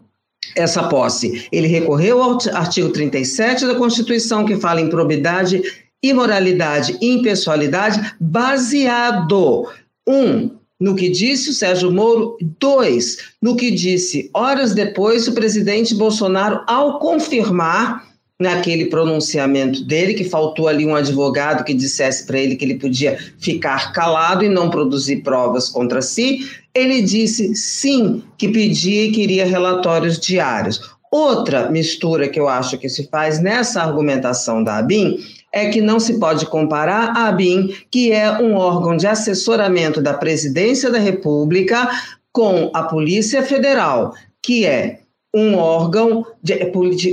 essa 0.55 0.89
posse. 0.89 1.47
Ele 1.51 1.67
recorreu 1.67 2.19
ao 2.19 2.39
artigo 2.53 2.89
37 2.89 3.67
da 3.67 3.75
Constituição 3.75 4.43
que 4.43 4.57
fala 4.57 4.81
em 4.81 4.89
probidade, 4.89 5.61
imoralidade 6.01 6.97
e 6.99 7.13
impessoalidade 7.13 8.15
baseado 8.19 9.67
um 10.05 10.49
no 10.79 10.95
que 10.95 11.09
disse 11.09 11.51
o 11.51 11.53
Sérgio 11.53 11.91
Moro, 11.91 12.37
dois 12.59 13.35
no 13.39 13.55
que 13.55 13.69
disse 13.69 14.31
horas 14.33 14.73
depois 14.73 15.27
o 15.27 15.33
presidente 15.33 15.93
Bolsonaro 15.93 16.63
ao 16.65 16.97
confirmar 16.97 18.10
naquele 18.41 18.85
pronunciamento 18.85 19.83
dele, 19.83 20.15
que 20.15 20.23
faltou 20.23 20.67
ali 20.67 20.85
um 20.85 20.95
advogado 20.95 21.63
que 21.63 21.73
dissesse 21.73 22.25
para 22.25 22.39
ele 22.39 22.55
que 22.55 22.65
ele 22.65 22.79
podia 22.79 23.17
ficar 23.39 23.93
calado 23.93 24.43
e 24.43 24.49
não 24.49 24.69
produzir 24.69 25.17
provas 25.17 25.69
contra 25.69 26.01
si, 26.01 26.49
ele 26.73 27.01
disse 27.01 27.55
sim, 27.55 28.23
que 28.37 28.49
pedia 28.49 29.05
e 29.05 29.11
queria 29.11 29.45
relatórios 29.45 30.19
diários. 30.19 30.81
Outra 31.11 31.69
mistura 31.69 32.27
que 32.27 32.39
eu 32.39 32.47
acho 32.47 32.77
que 32.77 32.89
se 32.89 33.07
faz 33.09 33.39
nessa 33.39 33.81
argumentação 33.81 34.63
da 34.63 34.77
ABIN 34.77 35.19
é 35.53 35.69
que 35.69 35.81
não 35.81 35.99
se 35.99 36.17
pode 36.17 36.45
comparar 36.45 37.11
a 37.15 37.27
ABIN, 37.27 37.75
que 37.91 38.11
é 38.11 38.31
um 38.41 38.55
órgão 38.55 38.95
de 38.95 39.05
assessoramento 39.05 40.01
da 40.01 40.13
Presidência 40.13 40.89
da 40.89 40.99
República, 40.99 41.89
com 42.31 42.71
a 42.73 42.83
Polícia 42.83 43.43
Federal, 43.43 44.13
que 44.41 44.65
é 44.65 45.00
um 45.33 45.55
órgão 45.55 46.25
de, 46.43 46.55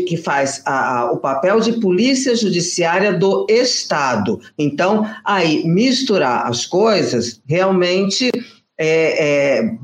que 0.05 0.17
faz 0.17 0.61
a, 0.65 0.99
a, 0.99 1.13
o 1.13 1.19
papel 1.19 1.61
de 1.61 1.75
polícia 1.75 2.35
judiciária 2.35 3.13
do 3.13 3.47
Estado. 3.49 4.41
Então, 4.59 5.09
aí, 5.25 5.65
misturar 5.67 6.47
as 6.47 6.67
coisas 6.67 7.41
realmente 7.47 8.31
é, 8.77 9.59
é, 9.59 9.75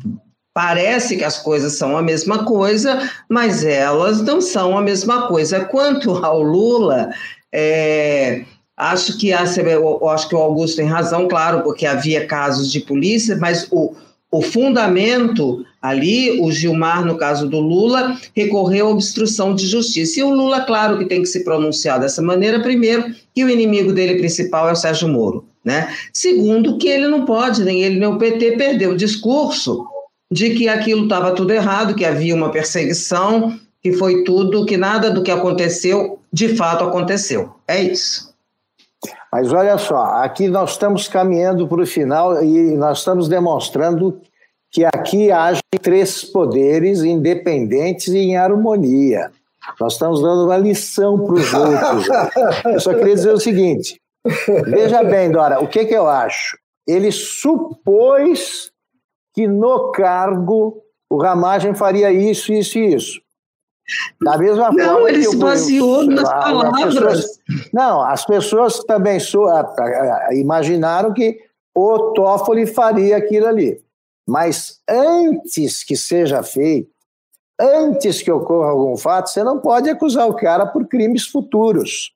parece 0.52 1.16
que 1.16 1.24
as 1.24 1.38
coisas 1.38 1.74
são 1.74 1.96
a 1.96 2.02
mesma 2.02 2.44
coisa, 2.44 3.08
mas 3.28 3.64
elas 3.64 4.20
não 4.20 4.40
são 4.40 4.76
a 4.76 4.82
mesma 4.82 5.28
coisa. 5.28 5.64
Quanto 5.64 6.24
ao 6.24 6.42
Lula, 6.42 7.10
é, 7.52 8.44
acho 8.76 9.16
que 9.16 9.32
a, 9.32 9.42
acho 9.42 10.28
que 10.28 10.34
o 10.34 10.38
Augusto 10.38 10.76
tem 10.76 10.86
razão, 10.86 11.28
claro, 11.28 11.62
porque 11.62 11.86
havia 11.86 12.26
casos 12.26 12.72
de 12.72 12.80
polícia, 12.80 13.36
mas 13.36 13.68
o 13.70 13.94
o 14.34 14.42
fundamento 14.42 15.64
ali, 15.84 16.40
o 16.40 16.50
Gilmar, 16.50 17.04
no 17.04 17.18
caso 17.18 17.46
do 17.46 17.60
Lula, 17.60 18.18
recorreu 18.34 18.86
à 18.86 18.90
obstrução 18.90 19.54
de 19.54 19.66
justiça. 19.66 20.18
E 20.18 20.22
o 20.22 20.30
Lula, 20.30 20.62
claro 20.62 20.96
que 20.96 21.04
tem 21.04 21.20
que 21.20 21.28
se 21.28 21.44
pronunciar 21.44 22.00
dessa 22.00 22.22
maneira, 22.22 22.58
primeiro, 22.60 23.14
que 23.34 23.44
o 23.44 23.50
inimigo 23.50 23.92
dele 23.92 24.14
principal 24.14 24.66
é 24.70 24.72
o 24.72 24.76
Sérgio 24.76 25.08
Moro. 25.08 25.44
Né? 25.62 25.94
Segundo, 26.10 26.78
que 26.78 26.88
ele 26.88 27.06
não 27.06 27.26
pode, 27.26 27.62
nem 27.62 27.82
ele 27.82 27.98
nem 27.98 28.08
o 28.08 28.16
PT, 28.16 28.52
perder 28.52 28.88
o 28.88 28.96
discurso 28.96 29.84
de 30.32 30.54
que 30.54 30.68
aquilo 30.68 31.02
estava 31.02 31.32
tudo 31.32 31.52
errado, 31.52 31.94
que 31.94 32.04
havia 32.06 32.34
uma 32.34 32.50
perseguição, 32.50 33.54
que 33.82 33.92
foi 33.92 34.24
tudo, 34.24 34.64
que 34.64 34.78
nada 34.78 35.10
do 35.10 35.22
que 35.22 35.30
aconteceu 35.30 36.18
de 36.32 36.56
fato 36.56 36.82
aconteceu. 36.82 37.50
É 37.68 37.82
isso. 37.82 38.32
Mas 39.30 39.52
olha 39.52 39.76
só, 39.76 40.02
aqui 40.22 40.48
nós 40.48 40.70
estamos 40.70 41.08
caminhando 41.08 41.68
para 41.68 41.82
o 41.82 41.86
final 41.86 42.42
e 42.42 42.74
nós 42.74 43.00
estamos 43.00 43.28
demonstrando 43.28 44.18
que 44.74 44.84
aqui 44.84 45.30
há 45.30 45.52
três 45.80 46.24
poderes 46.24 47.04
independentes 47.04 48.08
e 48.08 48.18
em 48.18 48.36
harmonia. 48.36 49.30
Nós 49.80 49.92
estamos 49.92 50.20
dando 50.20 50.46
uma 50.46 50.56
lição 50.56 51.16
para 51.24 51.34
os 51.34 51.54
outros. 51.54 52.08
Eu 52.66 52.80
só 52.80 52.92
queria 52.92 53.14
dizer 53.14 53.32
o 53.32 53.38
seguinte: 53.40 54.00
veja 54.66 55.04
bem, 55.04 55.30
Dora, 55.30 55.62
o 55.62 55.68
que, 55.68 55.84
que 55.84 55.94
eu 55.94 56.08
acho? 56.08 56.58
Ele 56.88 57.12
supôs 57.12 58.72
que 59.32 59.46
no 59.46 59.92
cargo 59.92 60.82
o 61.08 61.22
Ramagem 61.22 61.72
faria 61.72 62.12
isso, 62.12 62.52
isso 62.52 62.76
e 62.76 62.94
isso. 62.94 63.20
Da 64.20 64.36
mesma 64.36 64.72
não, 64.72 64.94
forma. 64.94 65.08
ele 65.08 65.22
se 65.22 65.36
baseou 65.36 66.04
nas 66.04 66.28
palavras. 66.28 66.94
Pessoas, 66.94 67.40
não, 67.72 68.02
as 68.02 68.24
pessoas 68.26 68.78
também 68.80 69.20
so, 69.20 69.44
imaginaram 70.32 71.12
que 71.12 71.38
o 71.72 72.12
Toffoli 72.12 72.66
faria 72.66 73.16
aquilo 73.16 73.46
ali. 73.46 73.83
Mas 74.26 74.80
antes 74.88 75.84
que 75.84 75.96
seja 75.96 76.42
feito, 76.42 76.90
antes 77.60 78.22
que 78.22 78.32
ocorra 78.32 78.70
algum 78.70 78.96
fato, 78.96 79.28
você 79.30 79.44
não 79.44 79.60
pode 79.60 79.88
acusar 79.90 80.28
o 80.28 80.34
cara 80.34 80.66
por 80.66 80.86
crimes 80.86 81.26
futuros. 81.26 82.12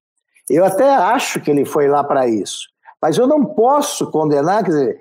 Eu 0.48 0.64
até 0.64 0.88
acho 0.88 1.40
que 1.40 1.50
ele 1.50 1.64
foi 1.64 1.88
lá 1.88 2.02
para 2.02 2.26
isso. 2.26 2.68
Mas 3.00 3.18
eu 3.18 3.26
não 3.26 3.44
posso 3.44 4.10
condenar, 4.10 4.64
quer 4.64 4.70
dizer, 4.70 5.00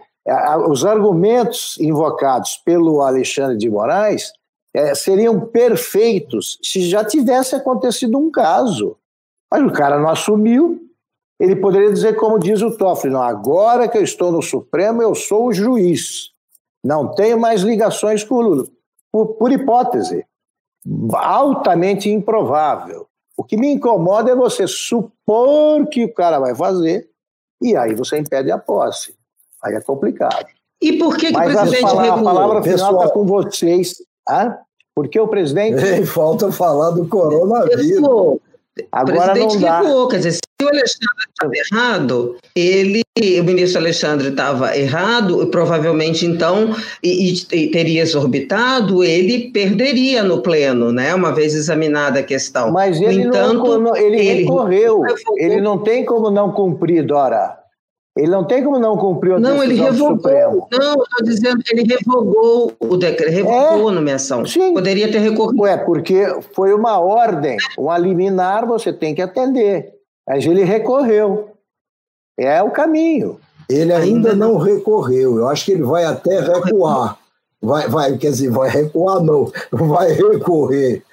os 0.67 0.85
argumentos 0.85 1.77
invocados 1.79 2.57
pelo 2.65 3.01
Alexandre 3.01 3.57
de 3.57 3.69
Moraes 3.69 4.31
é, 4.73 4.93
seriam 4.93 5.39
perfeitos 5.39 6.59
se 6.61 6.81
já 6.81 7.03
tivesse 7.03 7.55
acontecido 7.55 8.17
um 8.17 8.29
caso. 8.29 8.97
Mas 9.49 9.63
o 9.63 9.71
cara 9.71 9.97
não 9.97 10.09
assumiu. 10.09 10.81
Ele 11.39 11.55
poderia 11.55 11.91
dizer, 11.91 12.15
como 12.15 12.39
diz 12.39 12.61
o 12.61 12.75
Toffoli, 12.75 13.13
não, 13.13 13.21
agora 13.21 13.87
que 13.87 13.97
eu 13.97 14.03
estou 14.03 14.31
no 14.31 14.41
Supremo, 14.41 15.01
eu 15.01 15.15
sou 15.15 15.47
o 15.47 15.53
juiz. 15.53 16.31
Não 16.83 17.07
tenho 17.13 17.39
mais 17.39 17.61
ligações 17.61 18.23
com 18.23 18.35
o 18.35 18.41
Lula. 18.41 18.65
Por, 19.11 19.27
por 19.35 19.51
hipótese, 19.51 20.25
altamente 21.13 22.09
improvável. 22.09 23.07
O 23.35 23.43
que 23.43 23.57
me 23.57 23.67
incomoda 23.71 24.31
é 24.31 24.35
você 24.35 24.67
supor 24.67 25.85
que 25.87 26.03
o 26.05 26.13
cara 26.13 26.39
vai 26.39 26.55
fazer 26.55 27.09
e 27.61 27.75
aí 27.75 27.93
você 27.93 28.17
impede 28.17 28.51
a 28.51 28.57
posse. 28.57 29.15
Aí 29.63 29.75
é 29.75 29.81
complicado. 29.81 30.47
E 30.81 30.93
por 30.93 31.17
que, 31.17 31.27
que 31.27 31.33
Mas 31.33 31.53
o 31.53 31.57
presidente 31.59 31.85
a, 31.85 31.95
palavra, 31.95 32.13
a 32.19 32.23
palavra 32.23 32.63
final 32.63 32.75
está 32.75 32.87
Pessoal- 32.89 33.11
com 33.11 33.25
vocês. 33.25 33.95
Hã? 34.29 34.57
Porque 34.95 35.19
o 35.19 35.27
presidente. 35.27 35.81
Ei, 35.85 36.05
falta 36.05 36.51
falar 36.51 36.91
do 36.91 37.07
coronavírus. 37.07 38.07
O 38.07 38.39
Agora 38.91 39.31
presidente 39.33 39.55
não 39.55 39.61
dá. 39.61 39.81
recuou, 39.81 40.07
quer 40.07 40.17
dizer, 40.17 40.39
se 40.59 40.65
o 40.65 40.69
Alexandre 40.69 41.25
estava 41.29 41.51
errado, 41.55 42.35
ele, 42.55 43.01
o 43.39 43.43
ministro 43.43 43.79
Alexandre 43.79 44.29
estava 44.29 44.75
errado, 44.75 45.45
provavelmente 45.47 46.25
então, 46.25 46.75
e, 47.03 47.33
e- 47.51 47.67
teria 47.69 48.01
exorbitado, 48.01 49.03
ele 49.03 49.51
perderia 49.51 50.23
no 50.23 50.41
pleno, 50.41 50.91
né? 50.91 51.13
Uma 51.13 51.31
vez 51.31 51.53
examinada 51.53 52.19
a 52.19 52.23
questão. 52.23 52.71
Mas 52.71 52.99
No 52.99 53.07
ele, 53.07 53.21
entanto, 53.23 53.77
não, 53.79 53.95
ele, 53.95 54.17
ele 54.19 54.41
recorreu. 54.41 55.01
revogou. 55.01 55.37
Ele 55.37 55.61
não 55.61 55.77
tem 55.77 56.03
como 56.03 56.31
não 56.31 56.51
cumprir, 56.51 57.05
Dora. 57.05 57.55
Ele 58.17 58.31
não 58.31 58.43
tem 58.43 58.63
como 58.63 58.79
não 58.79 58.97
cumprir 58.97 59.33
a 59.33 59.39
Não, 59.39 59.63
ele 59.63 59.75
decisão 59.75 59.93
do 59.93 59.93
revogou. 59.93 60.15
Supremo. 60.15 60.67
Não, 60.71 61.03
estou 61.03 61.23
dizendo, 61.23 61.61
ele 61.71 61.83
revogou 61.83 62.73
o 62.79 62.97
decreto, 62.97 63.31
revogou 63.31 63.89
a 63.89 63.91
nomeação. 63.91 64.43
Sim. 64.43 64.73
Poderia 64.73 65.11
ter 65.11 65.19
recorrido. 65.19 65.61
Ué, 65.61 65.77
porque 65.77 66.25
foi 66.55 66.73
uma 66.73 66.99
ordem, 66.99 67.57
uma 67.77 67.95
liminar, 67.95 68.65
você 68.65 68.91
tem 68.91 69.13
que 69.13 69.21
atender. 69.21 69.96
Mas 70.27 70.45
ele 70.45 70.63
recorreu. 70.63 71.51
É 72.37 72.61
o 72.61 72.69
caminho. 72.71 73.39
Ele 73.69 73.93
ainda 73.93 74.29
Ainda 74.29 74.35
não 74.35 74.57
recorreu. 74.57 75.37
Eu 75.37 75.47
acho 75.47 75.65
que 75.65 75.71
ele 75.71 75.83
vai 75.83 76.05
até 76.05 76.39
recuar. 76.39 77.17
Vai, 77.61 77.87
vai, 77.87 78.17
quer 78.17 78.29
dizer, 78.29 78.51
vai 78.51 78.69
recuar, 78.69 79.21
não, 79.23 79.51
vai 79.71 80.11
recorrer. 80.11 81.03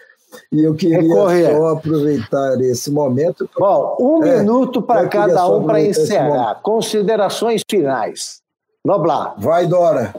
E 0.52 0.62
eu 0.64 0.74
queria 0.74 1.00
Recorrer. 1.00 1.56
só 1.56 1.68
aproveitar 1.68 2.60
esse 2.60 2.90
momento. 2.90 3.48
Bom, 3.58 3.96
um 4.00 4.24
É, 4.24 4.38
minuto 4.38 4.82
para 4.82 5.08
cada 5.08 5.48
um 5.48 5.64
para 5.64 5.80
encerrar. 5.80 6.60
Considerações 6.62 7.62
finais. 7.70 8.40
Noblar. 8.84 9.34
Vai, 9.38 9.66
Dora. 9.66 10.14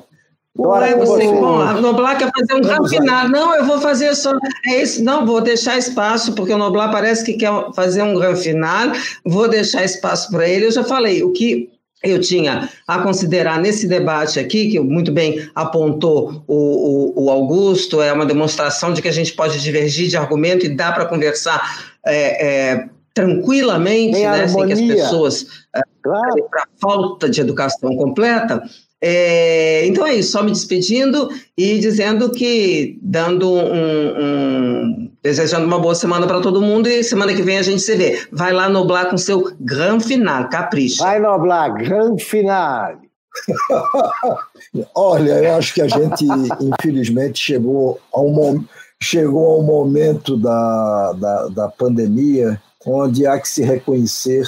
Dora, 0.55 0.85
Ué, 0.85 0.95
você, 0.95 1.27
você. 1.27 1.33
bom, 1.33 1.59
a 1.59 1.73
Noblar 1.73 2.17
quer 2.17 2.31
fazer 2.31 2.53
um 2.53 2.61
grafinar. 2.61 3.29
Não, 3.29 3.53
eu 3.55 3.65
vou 3.65 3.81
fazer 3.81 4.15
só. 4.15 4.33
É 4.65 4.81
isso, 4.81 5.03
não, 5.03 5.25
vou 5.25 5.41
deixar 5.41 5.77
espaço, 5.77 6.33
porque 6.33 6.53
o 6.53 6.57
Noblar 6.57 6.91
parece 6.91 7.25
que 7.25 7.33
quer 7.33 7.51
fazer 7.75 8.01
um 8.03 8.35
final. 8.37 8.91
Vou 9.25 9.49
deixar 9.49 9.83
espaço 9.83 10.31
para 10.31 10.47
ele. 10.47 10.65
Eu 10.65 10.71
já 10.71 10.83
falei, 10.83 11.23
o 11.23 11.33
que 11.33 11.69
eu 12.01 12.21
tinha 12.21 12.69
a 12.87 12.99
considerar 12.99 13.59
nesse 13.59 13.85
debate 13.85 14.39
aqui, 14.39 14.71
que 14.71 14.79
muito 14.79 15.11
bem 15.11 15.49
apontou 15.53 16.43
o, 16.47 17.13
o, 17.17 17.25
o 17.25 17.29
Augusto, 17.29 18.01
é 18.01 18.13
uma 18.13 18.25
demonstração 18.25 18.93
de 18.93 19.01
que 19.01 19.07
a 19.09 19.13
gente 19.13 19.33
pode 19.33 19.59
divergir 19.59 20.07
de 20.07 20.15
argumento 20.15 20.65
e 20.65 20.69
dá 20.69 20.91
para 20.91 21.05
conversar 21.05 21.89
é, 22.05 22.47
é, 22.47 22.89
tranquilamente, 23.13 24.19
né, 24.19 24.47
sem 24.47 24.67
que 24.67 24.73
as 24.73 24.81
pessoas 24.81 25.65
Claro. 26.05 26.47
para 26.51 26.67
falta 26.79 27.27
de 27.27 27.41
educação 27.41 27.95
completa. 27.97 28.61
É, 29.07 29.85
então 29.85 30.03
é 30.07 30.15
isso, 30.15 30.31
só 30.31 30.41
me 30.41 30.49
despedindo 30.51 31.29
e 31.55 31.77
dizendo 31.77 32.31
que, 32.31 32.97
dando 33.03 33.53
um, 33.53 34.23
um- 34.23 35.11
desejando 35.21 35.63
uma 35.67 35.77
boa 35.77 35.93
semana 35.93 36.25
para 36.25 36.41
todo 36.41 36.59
mundo 36.59 36.87
e 36.87 37.03
semana 37.03 37.31
que 37.31 37.43
vem 37.43 37.59
a 37.59 37.61
gente 37.61 37.83
se 37.83 37.95
vê. 37.95 38.25
Vai 38.31 38.51
lá 38.51 38.67
noblar 38.67 39.07
com 39.11 39.15
seu 39.17 39.53
gran 39.59 39.99
final, 39.99 40.49
capricha. 40.49 41.03
Vai, 41.03 41.19
Noblar, 41.19 41.71
grande 41.75 42.23
final. 42.25 42.95
Olha, 44.95 45.33
eu 45.33 45.55
acho 45.55 45.73
que 45.75 45.81
a 45.81 45.87
gente, 45.87 46.25
infelizmente, 46.59 47.37
chegou 47.39 47.99
a 48.11 48.21
um, 48.21 48.31
mom- 48.31 48.63
chegou 49.01 49.53
a 49.55 49.59
um 49.59 49.63
momento 49.63 50.35
da, 50.37 51.13
da, 51.13 51.47
da 51.49 51.67
pandemia 51.69 52.59
onde 52.87 53.27
há 53.27 53.39
que 53.39 53.47
se 53.49 53.61
reconhecer 53.63 54.47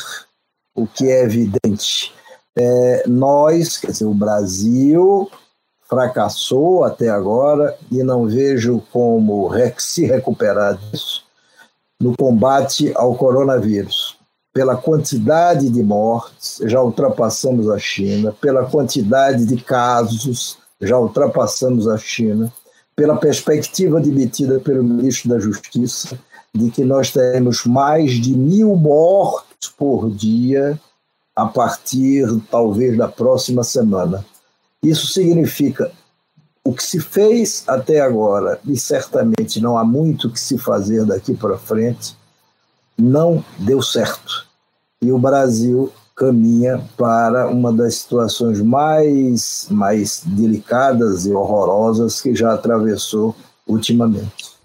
o 0.76 0.88
que 0.88 1.08
é 1.10 1.24
evidente. 1.24 2.12
É, 2.60 3.04
nós, 3.08 3.78
quer 3.78 3.92
dizer, 3.92 4.06
o 4.06 4.14
Brasil 4.16 5.30
fracassou 5.88 6.84
até 6.84 7.08
agora 7.08 7.78
e 7.92 8.02
não 8.02 8.26
vejo 8.26 8.82
como 8.92 9.52
se 9.78 10.06
recuperar 10.06 10.76
disso 10.76 11.24
no 12.00 12.16
combate 12.18 12.92
ao 12.96 13.16
coronavírus. 13.16 14.18
Pela 14.54 14.76
quantidade 14.76 15.70
de 15.70 15.84
mortes, 15.84 16.60
já 16.64 16.82
ultrapassamos 16.82 17.70
a 17.70 17.78
China, 17.78 18.36
pela 18.42 18.66
quantidade 18.66 19.46
de 19.46 19.58
casos, 19.58 20.58
já 20.82 20.98
ultrapassamos 20.98 21.88
a 21.88 21.98
China, 21.98 22.52
pela 22.96 23.18
perspectiva 23.18 24.02
demitida 24.02 24.60
pelo 24.60 24.84
ministro 24.84 25.30
da 25.30 25.38
Justiça 25.38 26.18
de 26.54 26.72
que 26.72 26.84
nós 26.84 27.12
teremos 27.12 27.66
mais 27.66 28.14
de 28.14 28.36
mil 28.36 28.76
mortos 28.76 29.70
por 29.78 30.10
dia 30.10 30.80
a 31.38 31.46
partir, 31.46 32.28
talvez, 32.50 32.98
da 32.98 33.08
próxima 33.08 33.64
semana. 33.64 34.26
Isso 34.82 35.06
significa 35.06 35.92
o 36.64 36.74
que 36.74 36.84
se 36.84 37.00
fez 37.00 37.64
até 37.68 38.02
agora, 38.02 38.60
e 38.66 38.76
certamente 38.76 39.62
não 39.62 39.78
há 39.78 39.86
muito 39.86 40.32
que 40.32 40.40
se 40.40 40.58
fazer 40.58 41.06
daqui 41.06 41.36
para 41.36 41.56
frente, 41.56 42.18
não 42.98 43.46
deu 43.60 43.84
certo. 43.84 44.48
E 45.00 45.12
o 45.12 45.20
Brasil 45.20 45.94
caminha 46.16 46.84
para 46.98 47.48
uma 47.48 47.72
das 47.72 47.98
situações 47.98 48.60
mais, 48.60 49.68
mais 49.70 50.24
delicadas 50.26 51.28
e 51.28 51.32
horrorosas 51.32 52.20
que 52.20 52.34
já 52.34 52.52
atravessou 52.56 53.36
ultimamente. 53.68 54.57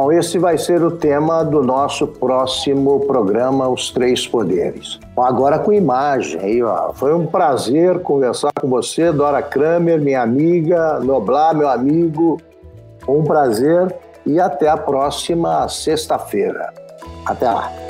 Bom, 0.00 0.12
esse 0.12 0.38
vai 0.38 0.56
ser 0.56 0.80
o 0.80 0.92
tema 0.92 1.42
do 1.42 1.60
nosso 1.60 2.06
próximo 2.06 3.00
programa, 3.00 3.68
Os 3.68 3.90
Três 3.90 4.28
Poderes. 4.28 5.00
Agora 5.16 5.58
com 5.58 5.72
imagem. 5.72 6.40
Aí, 6.40 6.62
ó. 6.62 6.92
Foi 6.92 7.12
um 7.12 7.26
prazer 7.26 7.98
conversar 7.98 8.52
com 8.60 8.68
você, 8.68 9.10
Dora 9.10 9.42
Kramer, 9.42 10.00
minha 10.00 10.22
amiga, 10.22 11.00
Noblar, 11.00 11.52
meu 11.52 11.68
amigo. 11.68 12.40
Um 13.08 13.24
prazer 13.24 13.92
e 14.24 14.38
até 14.38 14.68
a 14.68 14.76
próxima 14.76 15.68
sexta-feira. 15.68 16.72
Até 17.26 17.50
lá. 17.50 17.87